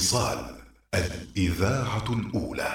وصال 0.00 0.38
الإذاعة 0.94 2.04
الأولى. 2.10 2.72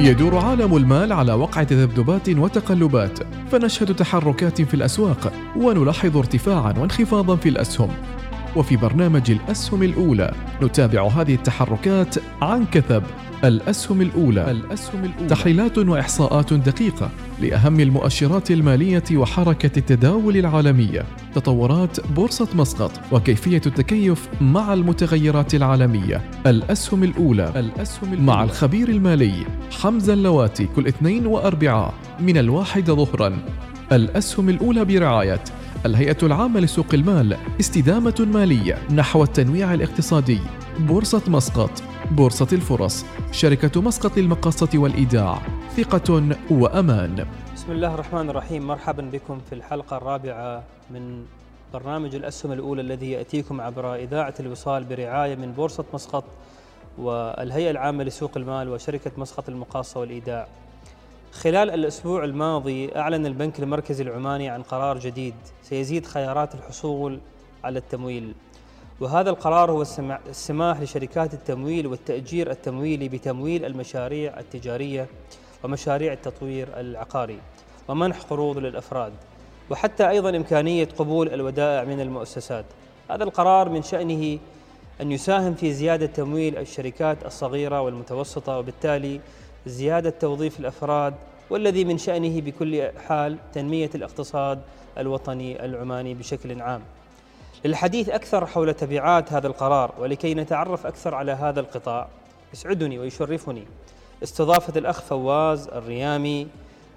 يدور 0.00 0.38
عالم 0.38 0.76
المال 0.76 1.12
على 1.12 1.32
وقع 1.32 1.62
تذبذبات 1.62 2.28
وتقلبات 2.28 3.18
فنشهد 3.50 3.96
تحركات 3.96 4.62
في 4.62 4.74
الأسواق 4.74 5.32
ونلاحظ 5.56 6.16
ارتفاعا 6.16 6.74
وانخفاضا 6.78 7.36
في 7.36 7.48
الأسهم. 7.48 7.90
وفي 8.56 8.76
برنامج 8.76 9.30
الأسهم 9.30 9.82
الأولى. 9.82 10.34
نتابع 10.62 11.08
هذه 11.08 11.34
التحركات 11.34 12.14
عن 12.42 12.64
كثب. 12.64 13.02
الأسهم 13.44 14.00
الأولى. 14.00 14.50
الأسهم 14.50 15.04
الأولى. 15.04 15.26
تحليلات 15.28 15.78
وإحصاءات 15.78 16.52
دقيقة 16.52 17.10
لأهم 17.40 17.80
المؤشرات 17.80 18.50
المالية 18.50 19.04
وحركة 19.12 19.78
التداول 19.78 20.36
العالمية. 20.36 21.04
تطورات 21.34 22.08
بورصة 22.10 22.48
مسقط 22.54 22.92
وكيفية 23.12 23.62
التكيف 23.66 24.28
مع 24.40 24.74
المتغيرات 24.74 25.54
العالمية. 25.54 26.20
الأسهم 26.46 27.04
الأولى. 27.04 27.52
الأسهم 27.56 28.12
الأولى. 28.12 28.26
مع 28.26 28.44
الخبير 28.44 28.88
المالي 28.88 29.34
حمزة 29.80 30.12
اللواتي 30.12 30.66
كل 30.76 30.86
اثنين 30.86 31.26
وأربعاء 31.26 31.94
من 32.20 32.38
الواحده 32.38 32.94
ظهرا. 32.94 33.38
الأسهم 33.92 34.48
الأولى 34.48 34.84
برعاية 34.84 35.40
الهيئة 35.86 36.16
العامة 36.22 36.60
لسوق 36.60 36.86
المال 36.94 37.36
استدامة 37.60 38.28
مالية 38.32 38.78
نحو 38.90 39.22
التنويع 39.22 39.74
الاقتصادي. 39.74 40.40
بورصة 40.78 41.22
مسقط 41.28 41.70
بورصة 42.10 42.46
الفرص 42.52 43.04
شركة 43.32 43.80
مسقط 43.80 44.16
للمقاصة 44.18 44.68
والإيداع. 44.74 45.42
ثقة 45.76 46.36
وأمان. 46.50 47.26
بسم 47.54 47.72
الله 47.72 47.94
الرحمن 47.94 48.30
الرحيم. 48.30 48.66
مرحبا 48.66 49.02
بكم 49.02 49.40
في 49.48 49.54
الحلقة 49.54 49.96
الرابعة 49.96 50.62
من 50.90 51.24
برنامج 51.74 52.14
الأسهم 52.14 52.52
الأولى 52.52 52.82
الذي 52.82 53.10
يأتيكم 53.10 53.60
عبر 53.60 53.94
إذاعة 53.94 54.34
الوصال 54.40 54.84
برعاية 54.84 55.34
من 55.34 55.52
بورصة 55.52 55.84
مسقط 55.94 56.24
والهيئة 56.98 57.70
العامة 57.70 58.04
لسوق 58.04 58.30
المال 58.36 58.68
وشركة 58.68 59.10
مسقط 59.16 59.48
المقاصة 59.48 60.00
والإيداع. 60.00 60.48
خلال 61.32 61.70
الأسبوع 61.70 62.24
الماضي 62.24 62.96
أعلن 62.96 63.26
البنك 63.26 63.60
المركزي 63.60 64.02
العماني 64.02 64.48
عن 64.48 64.62
قرار 64.62 64.98
جديد 64.98 65.34
سيزيد 65.62 66.06
خيارات 66.06 66.54
الحصول 66.54 67.18
على 67.64 67.78
التمويل. 67.78 68.34
وهذا 69.00 69.30
القرار 69.30 69.70
هو 69.70 69.82
السماح 70.28 70.80
لشركات 70.80 71.34
التمويل 71.34 71.86
والتأجير 71.86 72.50
التمويلي 72.50 73.08
بتمويل 73.08 73.64
المشاريع 73.64 74.40
التجارية 74.40 75.06
ومشاريع 75.64 76.12
التطوير 76.12 76.68
العقاري 76.80 77.38
ومنح 77.88 78.20
قروض 78.20 78.58
للأفراد 78.58 79.12
وحتى 79.70 80.08
أيضا 80.08 80.36
إمكانية 80.36 80.88
قبول 80.98 81.28
الودائع 81.28 81.84
من 81.84 82.00
المؤسسات. 82.00 82.64
هذا 83.10 83.24
القرار 83.24 83.68
من 83.68 83.82
شأنه 83.82 84.38
أن 85.00 85.12
يساهم 85.12 85.54
في 85.54 85.72
زيادة 85.72 86.06
تمويل 86.06 86.58
الشركات 86.58 87.26
الصغيرة 87.26 87.80
والمتوسطة 87.80 88.58
وبالتالي 88.58 89.20
زيادة 89.66 90.10
توظيف 90.10 90.60
الأفراد 90.60 91.14
والذي 91.50 91.84
من 91.84 91.98
شأنه 91.98 92.40
بكل 92.40 92.90
حال 93.08 93.36
تنمية 93.54 93.90
الاقتصاد 93.94 94.60
الوطني 94.98 95.64
العماني 95.64 96.14
بشكل 96.14 96.62
عام. 96.62 96.80
للحديث 97.64 98.08
أكثر 98.08 98.46
حول 98.46 98.74
تبعات 98.74 99.32
هذا 99.32 99.46
القرار 99.46 99.94
ولكي 99.98 100.34
نتعرف 100.34 100.86
أكثر 100.86 101.14
على 101.14 101.32
هذا 101.32 101.60
القطاع 101.60 102.08
يسعدني 102.52 102.98
ويشرفني. 102.98 103.64
استضافة 104.22 104.78
الأخ 104.78 105.00
فواز 105.00 105.68
الريامي 105.68 106.46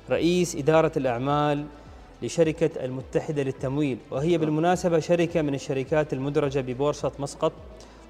رئيس 0.09 0.55
إدارة 0.55 0.91
الأعمال 0.97 1.65
لشركة 2.21 2.85
المتحدة 2.85 3.43
للتمويل 3.43 3.97
وهي 4.11 4.37
بالمناسبة 4.37 4.99
شركة 4.99 5.41
من 5.41 5.55
الشركات 5.55 6.13
المدرجة 6.13 6.59
ببورصة 6.59 7.11
مسقط. 7.19 7.51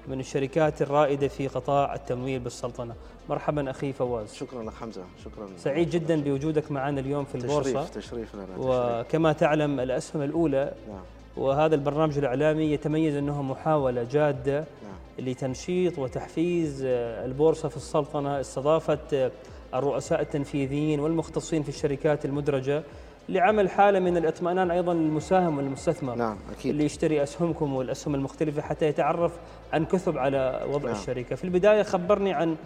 من 0.08 0.20
الشركات 0.20 0.82
الرائدة 0.82 1.28
في 1.28 1.48
قطاع 1.48 1.94
التمويل 1.94 2.38
بالسلطنة. 2.38 2.94
مرحبا 3.30 3.70
أخي 3.70 3.92
فواز. 3.92 4.34
شكرا 4.34 4.62
لك 4.62 4.72
حمزة. 4.72 5.04
شكرا 5.24 5.48
سعيد 5.56 5.90
جدا 5.90 6.20
بوجودك 6.22 6.72
معنا 6.72 7.00
اليوم 7.00 7.24
في 7.24 7.34
البورصة. 7.34 7.84
تشريف 7.84 8.06
تشريف 8.06 8.34
لنا 8.34 8.46
وكما 8.58 9.32
تعلم 9.32 9.80
الأسهم 9.80 10.22
الأولى 10.22 10.72
نعم. 10.88 11.00
وهذا 11.36 11.74
البرنامج 11.74 12.18
الإعلامي 12.18 12.72
يتميز 12.72 13.14
أنه 13.14 13.42
محاولة 13.42 14.02
جادة 14.02 14.58
نعم. 14.58 15.26
لتنشيط 15.26 15.98
وتحفيز 15.98 16.82
البورصة 16.84 17.68
في 17.68 17.76
السلطنة 17.76 18.40
استضافت 18.40 19.30
الرؤساء 19.74 20.20
التنفيذيين 20.20 21.00
والمختصين 21.00 21.62
في 21.62 21.68
الشركات 21.68 22.24
المدرجة 22.24 22.82
لعمل 23.28 23.70
حالة 23.70 23.98
من 23.98 24.16
الإطمئنان 24.16 24.70
أيضا 24.70 24.94
للمساهم 24.94 25.56
والمستثمر 25.56 26.14
نعم 26.14 26.36
أكيد 26.58 26.70
اللي 26.70 26.84
يشتري 26.84 27.22
أسهمكم 27.22 27.74
والأسهم 27.74 28.14
المختلفة 28.14 28.62
حتى 28.62 28.86
يتعرف 28.86 29.32
عن 29.72 29.84
كثب 29.84 30.18
على 30.18 30.66
وضع 30.68 30.90
نعم. 30.90 31.00
الشركة، 31.00 31.36
في 31.36 31.44
البداية 31.44 31.82
خبرني 31.82 32.32
عن 32.32 32.56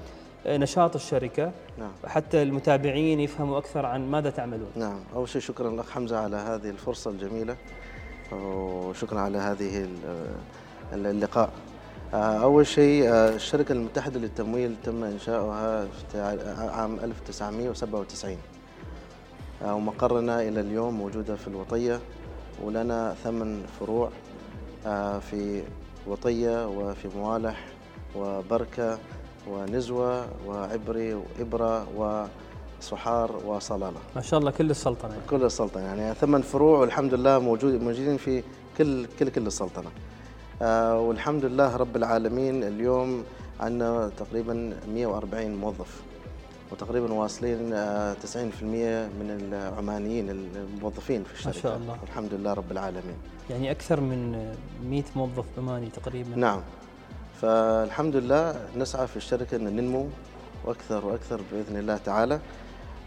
نشاط 0.46 0.94
الشركة 0.94 1.52
نعم. 1.78 1.92
حتى 2.06 2.42
المتابعين 2.42 3.20
يفهموا 3.20 3.58
أكثر 3.58 3.86
عن 3.86 4.10
ماذا 4.10 4.30
تعملون. 4.30 4.70
نعم، 4.76 5.00
أول 5.14 5.28
شيء 5.28 5.40
شكرا 5.40 5.70
لك 5.70 5.88
حمزة 5.88 6.18
على 6.18 6.36
هذه 6.36 6.70
الفرصة 6.70 7.10
الجميلة 7.10 7.56
وشكرا 8.32 9.20
على 9.20 9.38
هذه 9.38 9.88
اللقاء. 10.92 11.50
أول 12.14 12.66
شيء 12.66 13.08
الشركة 13.08 13.72
المتحدة 13.72 14.20
للتمويل 14.20 14.76
تم 14.84 15.04
إنشاؤها 15.04 15.86
في 16.12 16.20
عام 16.74 16.98
1997 17.04 18.36
ومقرنا 19.64 20.42
إلى 20.42 20.60
اليوم 20.60 20.94
موجودة 20.94 21.36
في 21.36 21.48
الوطية 21.48 22.00
ولنا 22.62 23.14
ثمان 23.24 23.62
فروع 23.80 24.10
آه، 24.86 25.18
في 25.18 25.62
وطية 26.06 26.68
وفي 26.68 27.08
موالح 27.16 27.66
وبركة 28.16 28.98
ونزوة 29.50 30.26
وعبري 30.46 31.14
وإبرة 31.14 31.86
وصحار 32.80 33.40
وصلالة. 33.46 33.98
ما 34.16 34.22
شاء 34.22 34.40
الله 34.40 34.50
كل 34.50 34.70
السلطنة. 34.70 35.12
كل 35.30 35.44
السلطنة 35.44 35.82
يعني 35.82 36.14
ثمان 36.14 36.42
فروع 36.42 36.78
والحمد 36.78 37.14
لله 37.14 37.38
موجود 37.38 37.82
موجودين 37.82 38.16
في 38.16 38.42
كل 38.78 39.06
كل 39.18 39.28
كل 39.28 39.46
السلطنة. 39.46 39.90
آه، 40.62 41.00
والحمد 41.00 41.44
لله 41.44 41.76
رب 41.76 41.96
العالمين 41.96 42.64
اليوم 42.64 43.24
عندنا 43.60 44.10
تقريبا 44.18 44.76
140 44.94 45.54
موظف. 45.54 46.02
وتقريبا 46.72 47.12
واصلين 47.12 47.70
90% 47.70 47.74
آه، 47.74 49.08
من 49.08 49.48
العمانيين 49.52 50.30
الموظفين 50.30 51.24
في 51.24 51.32
الشركة. 51.32 51.56
ما 51.56 51.62
شاء 51.62 51.76
الله. 51.76 51.96
الحمد 52.02 52.34
لله 52.34 52.52
رب 52.52 52.72
العالمين. 52.72 53.16
يعني 53.50 53.70
أكثر 53.70 54.00
من 54.00 54.32
100 54.84 55.02
موظف 55.16 55.44
عماني 55.58 55.86
تقريبا. 55.90 56.36
نعم. 56.36 56.60
فالحمد 57.42 58.16
لله 58.16 58.68
نسعى 58.76 59.06
في 59.06 59.16
الشركة 59.16 59.56
إن 59.56 59.64
ننمو 59.76 60.06
وأكثر 60.64 61.06
وأكثر 61.06 61.40
بإذن 61.52 61.76
الله 61.76 61.96
تعالى. 61.96 62.40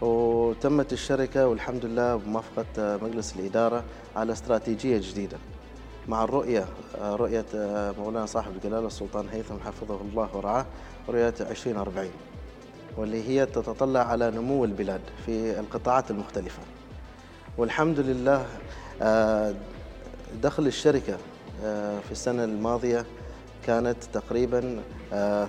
وتمت 0.00 0.92
الشركة 0.92 1.48
والحمد 1.48 1.84
لله 1.84 2.16
بموافقة 2.16 2.98
مجلس 3.02 3.36
الإدارة 3.36 3.84
على 4.16 4.32
استراتيجية 4.32 4.98
جديدة. 4.98 5.36
مع 6.08 6.24
الرؤية 6.24 6.64
رؤية 7.00 7.44
مولانا 7.98 8.26
صاحب 8.26 8.52
الجلالة 8.56 8.86
السلطان 8.86 9.28
هيثم 9.32 9.54
حفظه 9.66 10.00
الله 10.00 10.28
ورعاه 10.36 10.66
رؤية 11.08 11.34
2040 11.40 12.10
واللي 12.96 13.28
هي 13.28 13.46
تتطلع 13.46 14.00
على 14.00 14.30
نمو 14.30 14.64
البلاد 14.64 15.00
في 15.26 15.60
القطاعات 15.60 16.10
المختلفة. 16.10 16.62
والحمد 17.58 18.00
لله 18.00 18.46
آه، 19.02 19.54
دخل 20.42 20.66
الشركة 20.66 21.16
آه، 21.64 21.98
في 22.00 22.12
السنة 22.12 22.44
الماضية 22.44 23.06
كانت 23.66 24.04
تقريبا 24.12 24.82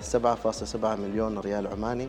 7.7 0.00 0.92
آه، 0.92 0.96
مليون 0.96 1.38
ريال 1.38 1.66
عماني. 1.66 2.08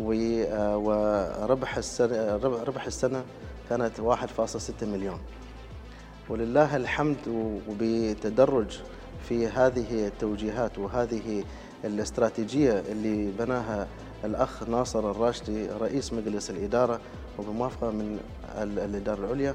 وربح 0.00 1.76
السنة 1.76 2.36
ربح 2.42 2.86
السنة 2.86 3.24
كانت 3.70 4.00
1.6 4.00 4.86
مليون. 4.86 5.18
ولله 6.28 6.76
الحمد 6.76 7.16
وبتدرج 7.68 8.78
في 9.28 9.46
هذه 9.46 10.06
التوجيهات 10.06 10.78
وهذه 10.78 11.44
الاستراتيجية 11.84 12.82
اللي 12.88 13.30
بناها 13.38 13.88
الأخ 14.24 14.68
ناصر 14.68 15.10
الراشدي 15.10 15.66
رئيس 15.66 16.12
مجلس 16.12 16.50
الإدارة 16.50 17.00
وبموافقة 17.38 17.90
من 17.90 18.18
الإدارة 18.62 19.24
العليا. 19.24 19.54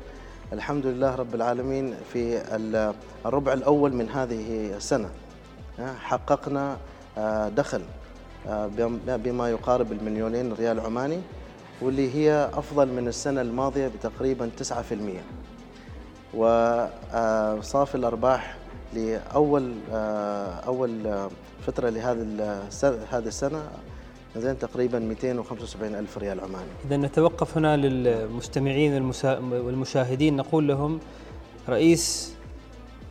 الحمد 0.53 0.85
لله 0.85 1.15
رب 1.15 1.35
العالمين 1.35 1.95
في 2.13 2.41
الربع 3.25 3.53
الأول 3.53 3.94
من 3.94 4.09
هذه 4.09 4.75
السنة. 4.75 5.09
حققنا 5.79 6.77
آه، 7.17 7.50
دخل 7.50 7.81
آه، 8.47 8.67
بما 9.07 9.50
يقارب 9.50 9.91
المليونين 9.91 10.53
ريال 10.53 10.79
عماني 10.79 11.21
واللي 11.81 12.15
هي 12.15 12.50
أفضل 12.53 12.88
من 12.88 13.07
السنة 13.07 13.41
الماضية 13.41 13.88
بتقريبا 13.88 14.50
9% 14.57 15.23
وصافي 16.33 17.95
الأرباح 17.95 18.57
لأول 18.94 19.73
آه، 19.94 20.47
أول 20.50 20.89
فترة 21.68 21.89
لهذا 21.89 22.23
هذه 23.11 23.27
السنة. 23.27 23.69
زين 24.37 24.59
تقريبا 24.59 24.99
275 24.99 25.95
ألف 25.95 26.17
ريال 26.17 26.39
عماني 26.39 26.69
إذا 26.85 26.97
نتوقف 26.97 27.57
هنا 27.57 27.77
للمستمعين 27.77 29.11
والمشاهدين 29.51 30.35
نقول 30.35 30.67
لهم 30.67 30.99
رئيس 31.69 32.33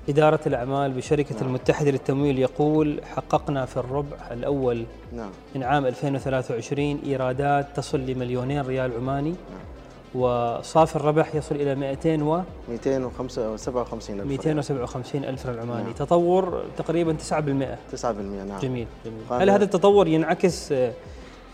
إدارة 0.09 0.41
الأعمال 0.47 0.93
بشركة 0.93 1.35
نعم. 1.35 1.47
المتحدة 1.47 1.91
للتمويل 1.91 2.39
يقول 2.39 3.01
حققنا 3.05 3.67
في 3.67 3.77
الربع 3.77 4.17
الأول 4.31 4.85
نعم 5.13 5.31
من 5.55 5.63
عام 5.63 5.87
2023 5.87 7.01
إيرادات 7.07 7.67
تصل 7.77 8.01
لمليونين 8.01 8.61
ريال 8.61 8.93
عماني 8.93 9.31
نعم. 9.31 9.74
وصافي 10.15 10.97
الربح 10.97 11.35
يصل 11.35 11.55
إلى 11.55 11.75
200 11.75 12.23
و 12.23 12.43
257 12.69 14.21
ألف 14.21 14.29
257 14.29 15.25
ألف 15.25 15.47
ريال 15.47 15.61
عماني. 15.61 15.83
نعم. 15.83 15.93
تطور 15.93 16.65
تقريبا 16.77 17.17
9% 17.31 17.33
9% 17.33 18.05
نعم. 18.05 18.59
جميل 18.63 18.87
جميل. 19.05 19.43
هل 19.43 19.51
هذا 19.51 19.65
التطور 19.65 20.09
ينعكس 20.09 20.73
آه، 20.73 20.93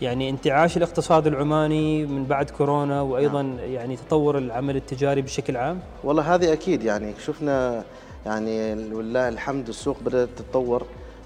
يعني 0.01 0.29
انتعاش 0.29 0.77
الاقتصاد 0.77 1.27
العماني 1.27 2.05
من 2.05 2.25
بعد 2.25 2.49
كورونا 2.49 3.01
وأيضا 3.01 3.41
نعم. 3.41 3.59
يعني 3.59 3.95
تطور 3.95 4.37
العمل 4.37 4.75
التجاري 4.75 5.21
بشكل 5.21 5.57
عام؟ 5.57 5.79
والله 6.03 6.35
هذه 6.35 6.53
أكيد 6.53 6.83
يعني 6.83 7.13
شفنا 7.25 7.83
يعني 8.25 8.73
ولله 8.93 9.29
الحمد 9.29 9.67
السوق 9.67 9.97
بدأت 10.05 10.29
تتطور 10.37 10.85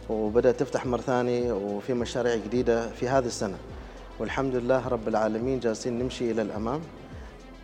وبدأت 0.09 0.59
تفتح 0.59 0.85
مرة 0.85 1.01
ثانية 1.01 1.53
وفي 1.53 1.93
مشاريع 1.93 2.35
جديدة 2.35 2.89
في 2.89 3.07
هذه 3.07 3.25
السنة. 3.25 3.57
والحمد 4.19 4.55
لله 4.55 4.87
رب 4.87 5.07
العالمين 5.07 5.59
جالسين 5.59 5.99
نمشي 5.99 6.31
إلى 6.31 6.41
الأمام. 6.41 6.81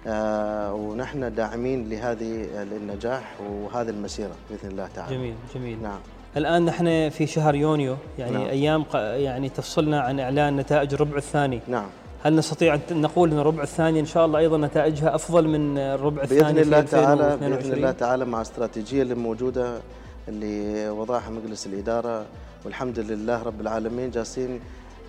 ونحن 0.07 1.36
داعمين 1.36 1.89
لهذه 1.89 2.48
النجاح 2.62 3.42
وهذه 3.42 3.89
المسيرة 3.89 4.31
بإذن 4.50 4.71
الله 4.71 4.88
تعالى. 4.95 5.15
جميل 5.15 5.33
جميل. 5.56 5.81
نعم. 5.81 6.00
الآن 6.38 6.65
نحن 6.65 7.09
في 7.09 7.27
شهر 7.27 7.56
يونيو 7.56 7.98
يعني 8.19 8.38
نعم. 8.38 8.48
أيام 8.48 8.86
يعني 8.94 9.50
تفصلنا 9.50 10.01
عن 10.01 10.19
إعلان 10.19 10.56
نتائج 10.56 10.94
الربع 10.94 11.18
الثاني. 11.18 11.59
نعم. 11.68 11.88
هل 12.24 12.36
نستطيع 12.36 12.74
أن 12.92 13.01
نقول 13.01 13.31
إن 13.31 13.39
الربع 13.39 13.63
الثاني 13.63 14.00
إن 14.00 14.06
شاء 14.06 14.25
الله 14.25 14.39
أيضا 14.39 14.57
نتائجها 14.57 15.15
أفضل 15.15 15.48
من 15.48 15.77
الربع 15.77 16.24
الثاني 16.24 16.42
باذن 16.42 16.59
الله 16.59 16.81
في 16.81 16.92
تعالى 16.92 17.12
2022 17.12 17.57
باذن 17.62 17.74
الله 17.74 17.92
تعالى 17.92 18.25
مع 18.25 18.38
الاستراتيجيه 18.38 19.01
اللي 19.01 19.15
موجوده 19.15 19.80
اللي 20.27 20.89
وضعها 20.89 21.30
مجلس 21.30 21.68
الإدارة. 21.68 22.25
والحمد 22.65 23.00
لله 23.00 23.44
رب 23.44 23.62
العالمين 23.62 24.12
جالسين 24.12 24.59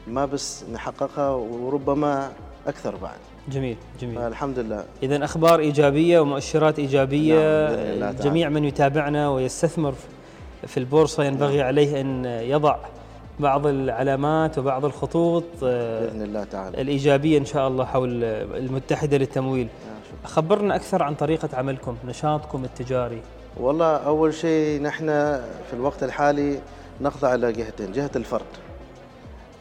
ما 0.06 0.26
بس 0.26 0.64
نحققها 0.72 1.30
وربما 1.30 2.32
أكثر 2.66 2.96
بعد. 2.96 3.18
جميل 3.48 3.76
جميل. 4.00 4.14
فالحمد 4.14 4.58
لله. 4.58 4.84
اذا 5.02 5.24
أخبار 5.24 5.60
إيجابية 5.60 6.20
ومؤشرات 6.20 6.78
إيجابية 6.78 7.68
نعم،. 7.98 8.14
جميع 8.14 8.48
من 8.48 8.64
يتابعنا 8.64 9.28
ويستثمر 9.28 9.94
في 10.66 10.76
البورصة 10.76 11.24
ينبغي 11.24 11.62
عليه 11.62 12.00
أن 12.00 12.24
يضع 12.24 12.76
بعض 13.40 13.66
العلامات 13.66 14.58
وبعض 14.58 14.84
الخطوط 14.84 15.44
آه، 15.64 16.00
بإذن 16.00 16.22
الله 16.22 16.44
تعالى. 16.44 16.80
الإيجابية 16.80 17.38
إن 17.38 17.44
شاء 17.44 17.68
الله 17.68 17.84
حول 17.84 18.24
المتحدة 18.24 19.16
للتمويل. 19.16 19.68
شكراً. 20.08 20.30
خبرنا 20.30 20.76
أكثر 20.76 21.02
عن 21.02 21.14
طريقة 21.14 21.48
عملكم 21.52 21.96
نشاطكم 22.06 22.64
التجاري. 22.64 23.22
والله 23.60 23.96
أول 23.96 24.34
شيء 24.34 24.82
نحن 24.82 25.06
في 25.70 25.72
الوقت 25.72 26.02
الحالي 26.02 26.58
نخضع 27.00 27.34
إلى 27.34 27.52
جهتين 27.52 27.92
جهة 27.92 28.10
الفرد. 28.16 28.42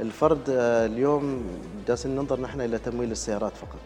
الفرد 0.01 0.50
آه، 0.50 0.86
اليوم 0.86 1.44
جالسين 1.88 2.15
ننظر 2.15 2.39
نحن 2.42 2.62
إلى 2.62 2.77
تمويل 2.77 3.12
السيارات 3.12 3.51
فقط. 3.57 3.80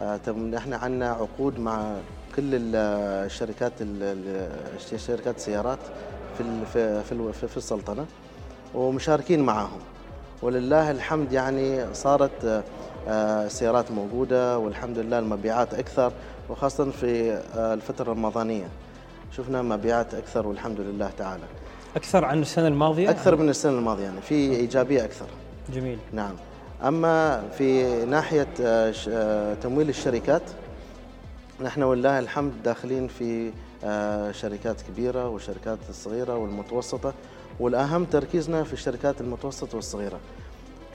آه، 0.00 0.30
نحن 0.30 0.72
عندنا 0.72 1.10
عقود 1.10 1.60
مع 1.60 1.96
كل 2.36 2.54
ال- 2.54 2.76
الشركات 3.26 3.72
ال- 3.80 4.02
ال- 4.02 5.00
شركات 5.00 5.36
السيارات 5.36 5.78
في 6.38 6.64
في 6.72 7.32
في 7.48 7.56
السلطنة 7.56 8.06
ومشاركين 8.74 9.40
معهم. 9.42 9.80
ولله 10.42 10.90
الحمد 10.90 11.32
يعني 11.32 11.94
صارت 11.94 12.44
آه، 12.44 12.62
آه، 13.08 13.48
سيارات 13.48 13.90
موجودة 13.90 14.58
والحمد 14.58 14.98
لله 14.98 15.18
المبيعات 15.18 15.74
أكثر 15.74 16.12
وخاصة 16.50 16.90
في 16.90 17.32
آه، 17.56 17.74
الفترة 17.74 18.02
الرمضانية. 18.12 18.68
شفنا 19.36 19.62
مبيعات 19.62 20.14
أكثر 20.14 20.46
والحمد 20.46 20.80
لله 20.80 21.10
تعالى. 21.18 21.44
أكثر 21.96 22.24
عن 22.24 22.42
السنة 22.42 22.68
الماضية؟ 22.68 23.10
أكثر 23.10 23.36
من 23.36 23.48
السنة 23.48 23.78
الماضية 23.78 24.04
يعني 24.04 24.20
في 24.20 24.34
إيجابية 24.34 25.04
أكثر. 25.04 25.26
جميل. 25.74 25.98
نعم. 26.12 26.34
أما 26.82 27.42
في 27.58 27.84
ناحية 28.04 28.48
آه، 28.60 28.94
آه، 29.08 29.54
تمويل 29.54 29.88
الشركات 29.88 30.42
نحن 31.60 31.82
والله 31.82 32.18
الحمد 32.18 32.52
داخلين 32.64 33.08
في 33.08 33.50
آه، 33.84 34.32
شركات 34.32 34.76
كبيرة 34.82 35.28
والشركات 35.28 35.78
الصغيرة 35.88 36.36
والمتوسطة 36.36 37.14
والأهم 37.60 38.04
تركيزنا 38.04 38.64
في 38.64 38.72
الشركات 38.72 39.20
المتوسطة 39.20 39.76
والصغيرة. 39.76 40.20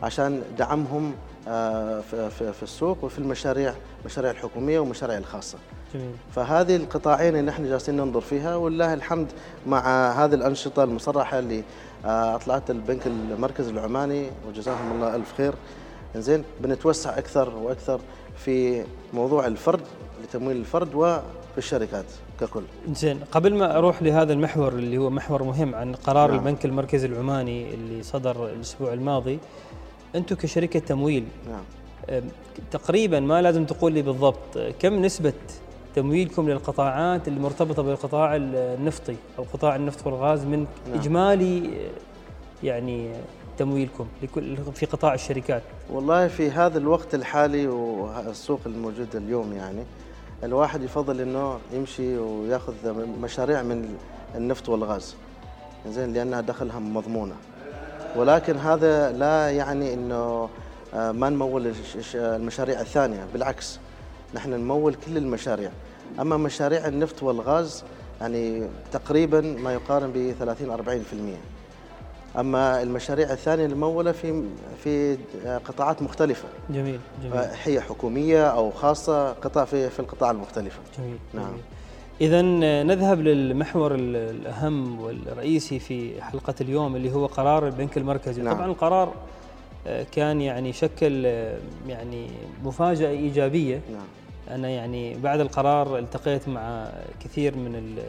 عشان 0.03 0.41
دعمهم 0.57 1.13
آه، 1.47 1.99
في- 2.29 2.63
السوق 2.63 2.97
وفي 3.03 3.19
المشاريع 3.19 3.73
المشاريع 4.01 4.31
الحكومية 4.31 4.79
والمشاريع 4.79 5.17
الخاصة. 5.17 5.57
جميل. 5.93 6.11
فهذه 6.35 6.75
القطاعين 6.75 7.35
اللي 7.35 7.51
إحنا 7.51 7.67
جالسين 7.67 7.97
ننظر 7.97 8.21
فيها 8.21 8.55
والله 8.55 8.93
الحمد 8.93 9.27
مع 9.67 10.11
هذه 10.11 10.33
الأنشطة 10.35 10.83
المصرحة 10.83 11.39
اللي 11.39 11.63
آه، 12.05 12.35
أطلعت 12.35 12.69
البنك 12.71 13.07
المركزي 13.07 13.71
العماني 13.71 14.29
وجزاهم 14.47 14.91
الله 14.91 15.15
ألف 15.15 15.33
خير. 15.37 15.53
زين 16.15 16.43
بنتوسع 16.61 17.17
أكثر 17.17 17.49
وأكثر 17.55 17.99
في 18.37 18.83
موضوع 19.13 19.47
الفرد 19.47 19.81
لتمويل 20.23 20.57
الفرد 20.57 20.95
وفي 20.95 21.21
الشركات 21.57 22.05
ككل. 22.39 22.63
زين 22.93 23.19
قبل 23.31 23.55
ما 23.55 23.77
أروح 23.77 24.01
لهذا 24.03 24.33
المحور 24.33 24.73
اللي 24.73 24.97
هو 24.97 25.09
محور 25.09 25.43
مهم 25.43 25.75
عن 25.75 25.95
قرار 25.95 26.31
نعم. 26.31 26.39
البنك 26.39 26.65
المركزي 26.65 27.07
العماني 27.07 27.73
اللي 27.73 28.03
صدر 28.03 28.45
الأسبوع 28.47 28.93
الماضي 28.93 29.39
أنتم 30.15 30.35
كشركة 30.35 30.79
تمويل 30.79 31.25
نعم. 31.49 31.63
تقريبا 32.71 33.19
ما 33.19 33.41
لازم 33.41 33.65
تقول 33.65 33.93
لي 33.93 34.01
بالضبط 34.01 34.57
كم 34.79 35.05
نسبة 35.05 35.33
تمويلكم 35.95 36.49
للقطاعات 36.49 37.27
المرتبطه 37.27 37.83
بالقطاع 37.83 38.35
النفطي 38.35 39.15
أو 39.39 39.45
قطاع 39.53 39.75
النفط 39.75 40.07
والغاز 40.07 40.45
من 40.45 40.59
نعم. 40.59 40.99
إجمالي 40.99 41.71
يعني 42.63 43.11
تمويلكم 43.57 44.07
لكل 44.23 44.57
في 44.73 44.85
قطاع 44.85 45.13
الشركات؟ 45.13 45.63
والله 45.89 46.27
في 46.27 46.51
هذا 46.51 46.77
الوقت 46.77 47.15
الحالي 47.15 47.67
والسوق 47.67 48.59
الموجود 48.65 49.15
اليوم 49.15 49.53
يعني 49.53 49.83
الواحد 50.43 50.83
يفضل 50.83 51.21
إنه 51.21 51.59
يمشي 51.73 52.17
ويأخذ 52.17 52.73
مشاريع 53.21 53.61
من 53.63 53.97
النفط 54.35 54.69
والغاز. 54.69 55.15
زين 55.87 56.13
لأنها 56.13 56.41
دخلها 56.41 56.79
مضمونة. 56.79 57.35
ولكن 58.15 58.57
هذا 58.57 59.11
لا 59.11 59.51
يعني 59.51 59.93
إنه 59.93 60.49
آه، 60.93 61.11
ما 61.11 61.29
نمول 61.29 61.73
المشاريع 62.15 62.81
الثانية 62.81 63.25
بالعكس 63.33 63.79
نحن 64.33 64.49
نمول 64.49 64.95
كل 64.95 65.17
المشاريع. 65.17 65.71
أما 66.19 66.37
مشاريع 66.37 66.87
النفط 66.87 67.23
والغاز 67.23 67.83
يعني 68.21 68.67
تقريبا 68.91 69.41
ما 69.41 69.73
يقارن 69.73 70.11
ب 70.11 70.33
30 70.39 70.71
40% 72.35 72.39
أما 72.39 72.81
المشاريع 72.81 73.31
الثانية 73.31 73.65
المموله 73.65 74.11
في 74.11 74.43
في 74.83 75.17
قطاعات 75.65 76.01
مختلفة. 76.01 76.47
جميل 76.69 76.99
جميل. 77.23 77.47
هي 77.63 77.81
حكومية 77.81 78.47
أو 78.47 78.71
خاصة 78.71 79.31
قطاع 79.31 79.65
في 79.65 79.89
في 79.89 79.99
القطاع 79.99 80.31
المختلفة. 80.31 80.79
جميل 80.97 81.17
نعم. 81.33 81.57
إذا 82.21 82.41
نذهب 82.83 83.19
للمحور 83.21 83.95
ال- 83.95 84.15
الأهم 84.15 84.99
والرئيسي 85.01 85.79
في 85.79 86.21
حلقة 86.21 86.53
اليوم 86.61 86.95
اللي 86.95 87.11
هو 87.13 87.25
قرار 87.25 87.67
البنك 87.67 87.97
المركزي، 87.97 88.41
نعم. 88.41 88.53
طبعا 88.55 88.65
القرار 88.65 89.13
آه، 89.87 90.05
كان 90.11 90.41
يعني 90.41 90.73
شكل 90.73 91.23
آه، 91.25 91.57
يعني 91.87 92.27
مفاجأة 92.63 93.09
إيجابية 93.09 93.81
نعم 93.93 94.55
أنا 94.55 94.69
يعني 94.69 95.13
بعد 95.17 95.39
القرار 95.39 95.97
التقيت 95.97 96.47
مع 96.47 96.89
كثير 97.23 97.55
من 97.55 97.75
ال- 97.75 98.03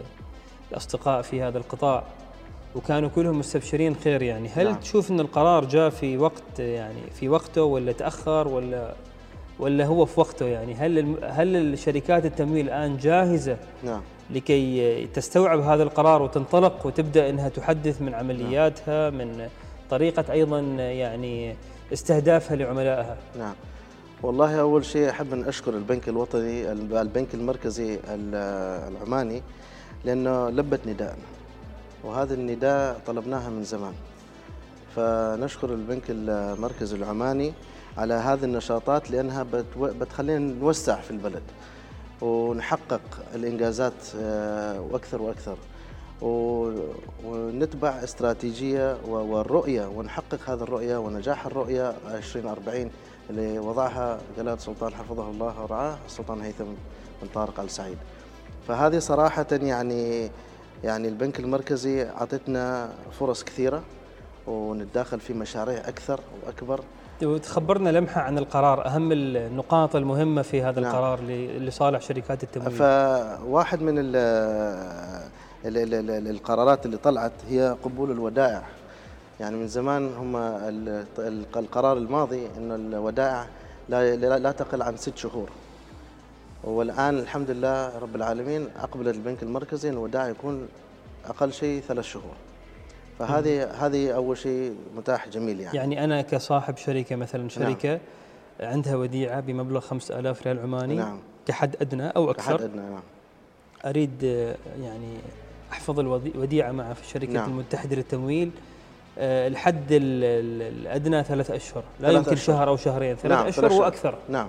الأصدقاء 0.70 1.22
في 1.22 1.42
هذا 1.42 1.58
القطاع 1.58 2.02
وكانوا 2.74 3.08
كلهم 3.08 3.38
مستبشرين 3.38 3.94
خير 3.96 4.22
يعني 4.22 4.48
هل 4.48 4.64
نعم. 4.64 4.74
تشوف 4.74 5.10
أن 5.10 5.20
القرار 5.20 5.64
جاء 5.64 5.90
في 5.90 6.18
وقت 6.18 6.58
يعني 6.58 7.00
في 7.14 7.28
وقته 7.28 7.62
ولا 7.62 7.92
تأخر 7.92 8.48
ولا 8.48 8.94
ولا 9.60 9.84
هو 9.86 10.04
في 10.06 10.20
وقته 10.20 10.46
يعني؟ 10.46 10.74
هل 10.74 11.16
هل 11.24 11.56
الشركات 11.56 12.24
التمويل 12.26 12.66
الآن 12.66 12.96
جاهزة 12.96 13.56
نعم. 13.84 14.00
لكي 14.30 15.06
تستوعب 15.06 15.60
هذا 15.60 15.82
القرار 15.82 16.22
وتنطلق 16.22 16.86
وتبدأ 16.86 17.30
إنها 17.30 17.48
تحدث 17.48 18.02
من 18.02 18.14
عملياتها 18.14 19.10
من 19.10 19.48
طريقة 19.90 20.32
أيضا 20.32 20.60
يعني 20.78 21.54
استهدافها 21.92 22.56
لعملائها؟ 22.56 23.16
نعم. 23.38 23.54
والله 24.22 24.60
أول 24.60 24.84
شيء 24.84 25.10
أحب 25.10 25.32
أن 25.32 25.44
أشكر 25.44 25.74
البنك 25.74 26.08
الوطني 26.08 26.72
البنك 26.72 27.34
المركزي 27.34 27.94
ال- 27.94 28.90
العماني 28.96 29.42
لأنه 30.04 30.48
لبت 30.50 30.80
نداءنا. 30.86 31.22
وهذا 32.04 32.34
النداء 32.34 33.00
طلبناها 33.06 33.50
من 33.50 33.64
زمان. 33.64 33.92
فنشكر 34.96 35.72
البنك 35.74 36.02
المركزي 36.08 36.96
العماني 36.96 37.52
على 37.98 38.14
هذه 38.14 38.44
النشاطات 38.44 39.10
لأنها 39.10 39.42
بتو- 39.52 39.78
بتخلينا 40.00 40.54
نوسع 40.54 41.00
في 41.00 41.10
البلد 41.10 41.42
ونحقق 42.20 43.00
الإنجازات 43.34 43.92
آه، 44.20 44.80
وأكثر 44.80 45.22
وأكثر. 45.22 45.56
و- 46.22 46.72
ونتبع 47.24 47.88
استراتيجية 47.88 48.96
والرؤية 49.08 49.86
ونحقق 49.86 50.38
هذه 50.46 50.62
الرؤية 50.62 50.96
ونجاح 50.96 51.46
الرؤية 51.46 51.94
2040 52.06 52.90
اللي 53.30 53.58
وضعها 53.58 54.18
جلالة 54.36 54.54
السلطان 54.54 54.94
حفظه 54.94 55.30
الله 55.30 55.62
ورعاه 55.62 55.98
السلطان 56.06 56.40
هيثم 56.40 56.64
بن 57.22 57.28
طارق 57.34 57.60
آل 57.60 57.70
سعيد 57.70 57.98
فهذه 58.68 58.98
صراحة 58.98 59.46
يعني 59.52 60.30
يعني 60.84 61.08
البنك 61.08 61.40
المركزي 61.40 62.02
عطتنا 62.02 62.90
فرص 63.20 63.44
كثيرة 63.44 63.82
ونتداخل 64.46 65.20
في 65.20 65.32
مشاريع 65.34 65.88
أكثر 65.88 66.20
واكبر 67.26 67.34
وتخبرنا 67.34 67.90
لمحة 67.90 68.20
عن 68.20 68.38
القرار 68.38 68.86
أهم 68.86 69.12
النقاط 69.12 69.96
المهمة 69.96 70.42
في 70.42 70.62
هذا 70.62 70.80
نعم. 70.80 70.90
القرار 70.90 71.20
لصالح 71.58 72.00
شركات 72.00 72.42
التمويل. 72.42 72.70
فواحد 72.70 73.82
من 73.82 73.98
ال 73.98 74.16
ال 75.64 75.94
ال 76.10 76.28
القرارات 76.30 76.86
اللي 76.86 76.96
طلعت 76.96 77.32
هي 77.48 77.76
قبول 77.84 78.10
الودائع. 78.10 78.62
يعني 79.40 79.56
من 79.56 79.68
زمان 79.68 80.10
هم 80.14 80.36
القرار 81.56 81.96
الماضي 81.96 82.46
انه 82.56 82.74
الودائع 82.74 83.46
لا 83.88 84.16
لا 84.38 84.52
تقل 84.52 84.82
عن 84.82 84.96
ست 84.96 85.16
شهور. 85.16 85.48
والآن 86.64 87.18
الحمد 87.18 87.50
لله 87.50 87.98
رب 87.98 88.16
العالمين 88.16 88.68
اقبل 88.82 89.08
البنك 89.08 89.42
المركزي 89.42 89.88
إن 89.88 89.94
الودائع 89.94 90.28
يكون 90.28 90.68
أقل 91.26 91.52
شيء 91.52 91.82
ثلاث 91.88 92.04
شهور. 92.04 92.34
فهذه 93.20 93.64
هذه 93.86 94.10
أول 94.10 94.38
شيء 94.38 94.74
متاح 94.96 95.28
جميل 95.28 95.60
يعني. 95.60 95.76
يعني 95.76 96.04
أنا 96.04 96.22
كصاحب 96.22 96.76
شركة 96.76 97.16
مثلا 97.16 97.48
شركة 97.48 97.88
نعم. 97.88 98.00
عندها 98.72 98.96
وديعة 98.96 99.40
بمبلغ 99.40 99.80
5000 99.80 100.46
ريال 100.46 100.58
عماني 100.58 100.94
نعم. 100.94 101.18
كحد 101.46 101.76
أدنى 101.80 102.08
أو 102.08 102.30
أكثر. 102.30 102.56
كحد 102.56 102.62
أدنى 102.62 102.82
نعم. 102.82 103.02
أريد 103.84 104.22
يعني 104.82 105.16
أحفظ 105.72 106.00
الوديعه 106.00 106.72
مع 106.72 106.92
في 106.92 107.02
الشركة 107.02 107.32
نعم. 107.32 107.50
المتحدة 107.50 107.96
للتمويل. 107.96 108.50
آه، 109.18 109.48
الحد 109.48 109.86
الأدنى 109.90 111.24
ثلاث 111.24 111.50
أشهر. 111.50 111.84
لا 112.00 112.08
ثلاث 112.08 112.18
يمكن 112.18 112.32
أشهر. 112.32 112.56
شهر 112.56 112.68
أو 112.68 112.76
شهرين 112.76 113.16
ثلاث 113.16 113.38
نعم 113.38 113.46
أشهر 113.46 113.72
وأكثر. 113.72 114.18
نعم. 114.28 114.48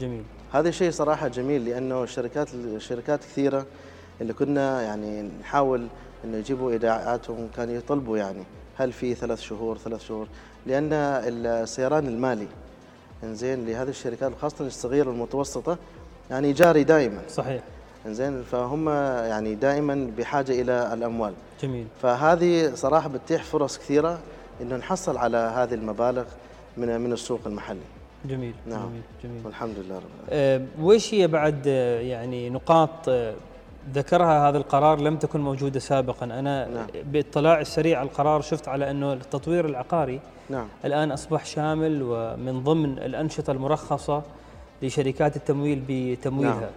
جميل. 0.00 0.22
هذا 0.52 0.70
شيء 0.70 0.90
صراحة 0.90 1.28
جميل 1.28 1.64
لأنه 1.64 2.02
الشركات 2.02 2.54
الشركات 2.54 3.20
كثيرة 3.20 3.66
اللي 4.20 4.32
كنا 4.32 4.82
يعني 4.82 5.30
نحاول 5.40 5.86
إنه 6.24 6.36
يجيبوا 6.36 6.70
إيداعاتهم 6.70 7.48
كانوا 7.56 7.74
يطلبوا 7.74 8.18
يعني. 8.18 8.42
هل 8.76 8.92
في 8.92 9.14
ثلاث 9.14 9.40
شهور 9.40 9.78
ثلاث 9.78 10.04
شهور؟ 10.04 10.26
لأن 10.66 10.92
السيران 10.92 12.06
المالي 12.06 12.46
إنزين 13.24 13.66
لهذه 13.66 13.88
الشركات 13.88 14.32
خاصة 14.40 14.66
الصغيرة 14.66 15.08
والمتوسطة 15.08 15.78
يعني 16.30 16.52
جاري 16.52 16.84
دائما. 16.84 17.22
صحيح. 17.28 17.62
إنزين 18.06 18.42
فهم 18.42 18.88
يعني 19.28 19.54
دائما 19.54 20.10
بحاجة 20.18 20.60
إلى 20.60 20.94
الأموال. 20.94 21.32
جميل. 21.62 21.86
فهذه 22.02 22.74
صراحة 22.74 23.08
بتتيح 23.08 23.42
فرص 23.44 23.78
كثيرة 23.78 24.18
إنه 24.62 24.76
نحصل 24.76 25.16
على 25.16 25.36
هذه 25.36 25.74
المبالغ 25.74 26.24
من 26.76 27.00
من 27.00 27.12
السوق 27.12 27.40
المحلي. 27.46 27.78
جميل 28.24 28.54
نعم. 28.66 28.88
جميل 28.88 29.02
جميل. 29.24 29.46
والحمد 29.46 29.74
لله 29.78 29.96
رب 29.96 30.02
العالمين. 30.28 30.68
أه 30.78 30.82
وش 30.82 31.14
هي 31.14 31.26
بعد 31.26 31.62
آه، 31.66 32.00
يعني 32.00 32.50
نقاط 32.50 33.08
أه 33.08 33.34
ذكرها 33.94 34.48
هذا 34.48 34.58
القرار 34.58 35.00
لم 35.00 35.16
تكن 35.16 35.40
موجودة 35.40 35.80
سابقا 35.80 36.24
أنا 36.26 36.68
نعم. 36.68 36.86
باطلاع 37.04 37.60
السريع 37.60 37.98
على 37.98 38.08
القرار 38.08 38.40
شفت 38.40 38.68
على 38.68 38.90
أنه 38.90 39.12
التطوير 39.12 39.66
العقاري 39.66 40.20
نعم. 40.50 40.68
الآن 40.84 41.12
أصبح 41.12 41.44
شامل 41.44 42.02
ومن 42.02 42.64
ضمن 42.64 42.98
الأنشطة 42.98 43.50
المرخصة 43.50 44.22
لشركات 44.82 45.36
التمويل 45.36 45.82
بتمويلها 45.88 46.60
نعم. 46.60 46.70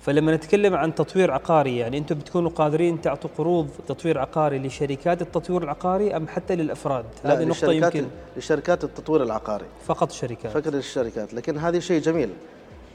فلما 0.00 0.34
نتكلم 0.36 0.74
عن 0.74 0.94
تطوير 0.94 1.30
عقاري 1.30 1.78
يعني 1.78 1.98
أنتم 1.98 2.14
بتكونوا 2.14 2.50
قادرين 2.50 3.00
تعطوا 3.00 3.30
قروض 3.38 3.68
تطوير 3.88 4.18
عقاري 4.18 4.58
لشركات 4.58 5.22
التطوير 5.22 5.62
العقاري 5.62 6.16
أم 6.16 6.28
حتى 6.28 6.56
للأفراد؟ 6.56 7.04
هذه 7.24 7.44
نقطة 7.44 7.72
يمكن 7.72 8.06
لشركات 8.36 8.84
التطوير 8.84 9.22
العقاري 9.22 9.64
فقط 9.86 10.10
الشركات 10.10 10.52
فقط 10.52 10.74
الشركات 10.74 11.34
لكن 11.34 11.58
هذه 11.58 11.78
شيء 11.78 12.00
جميل 12.00 12.30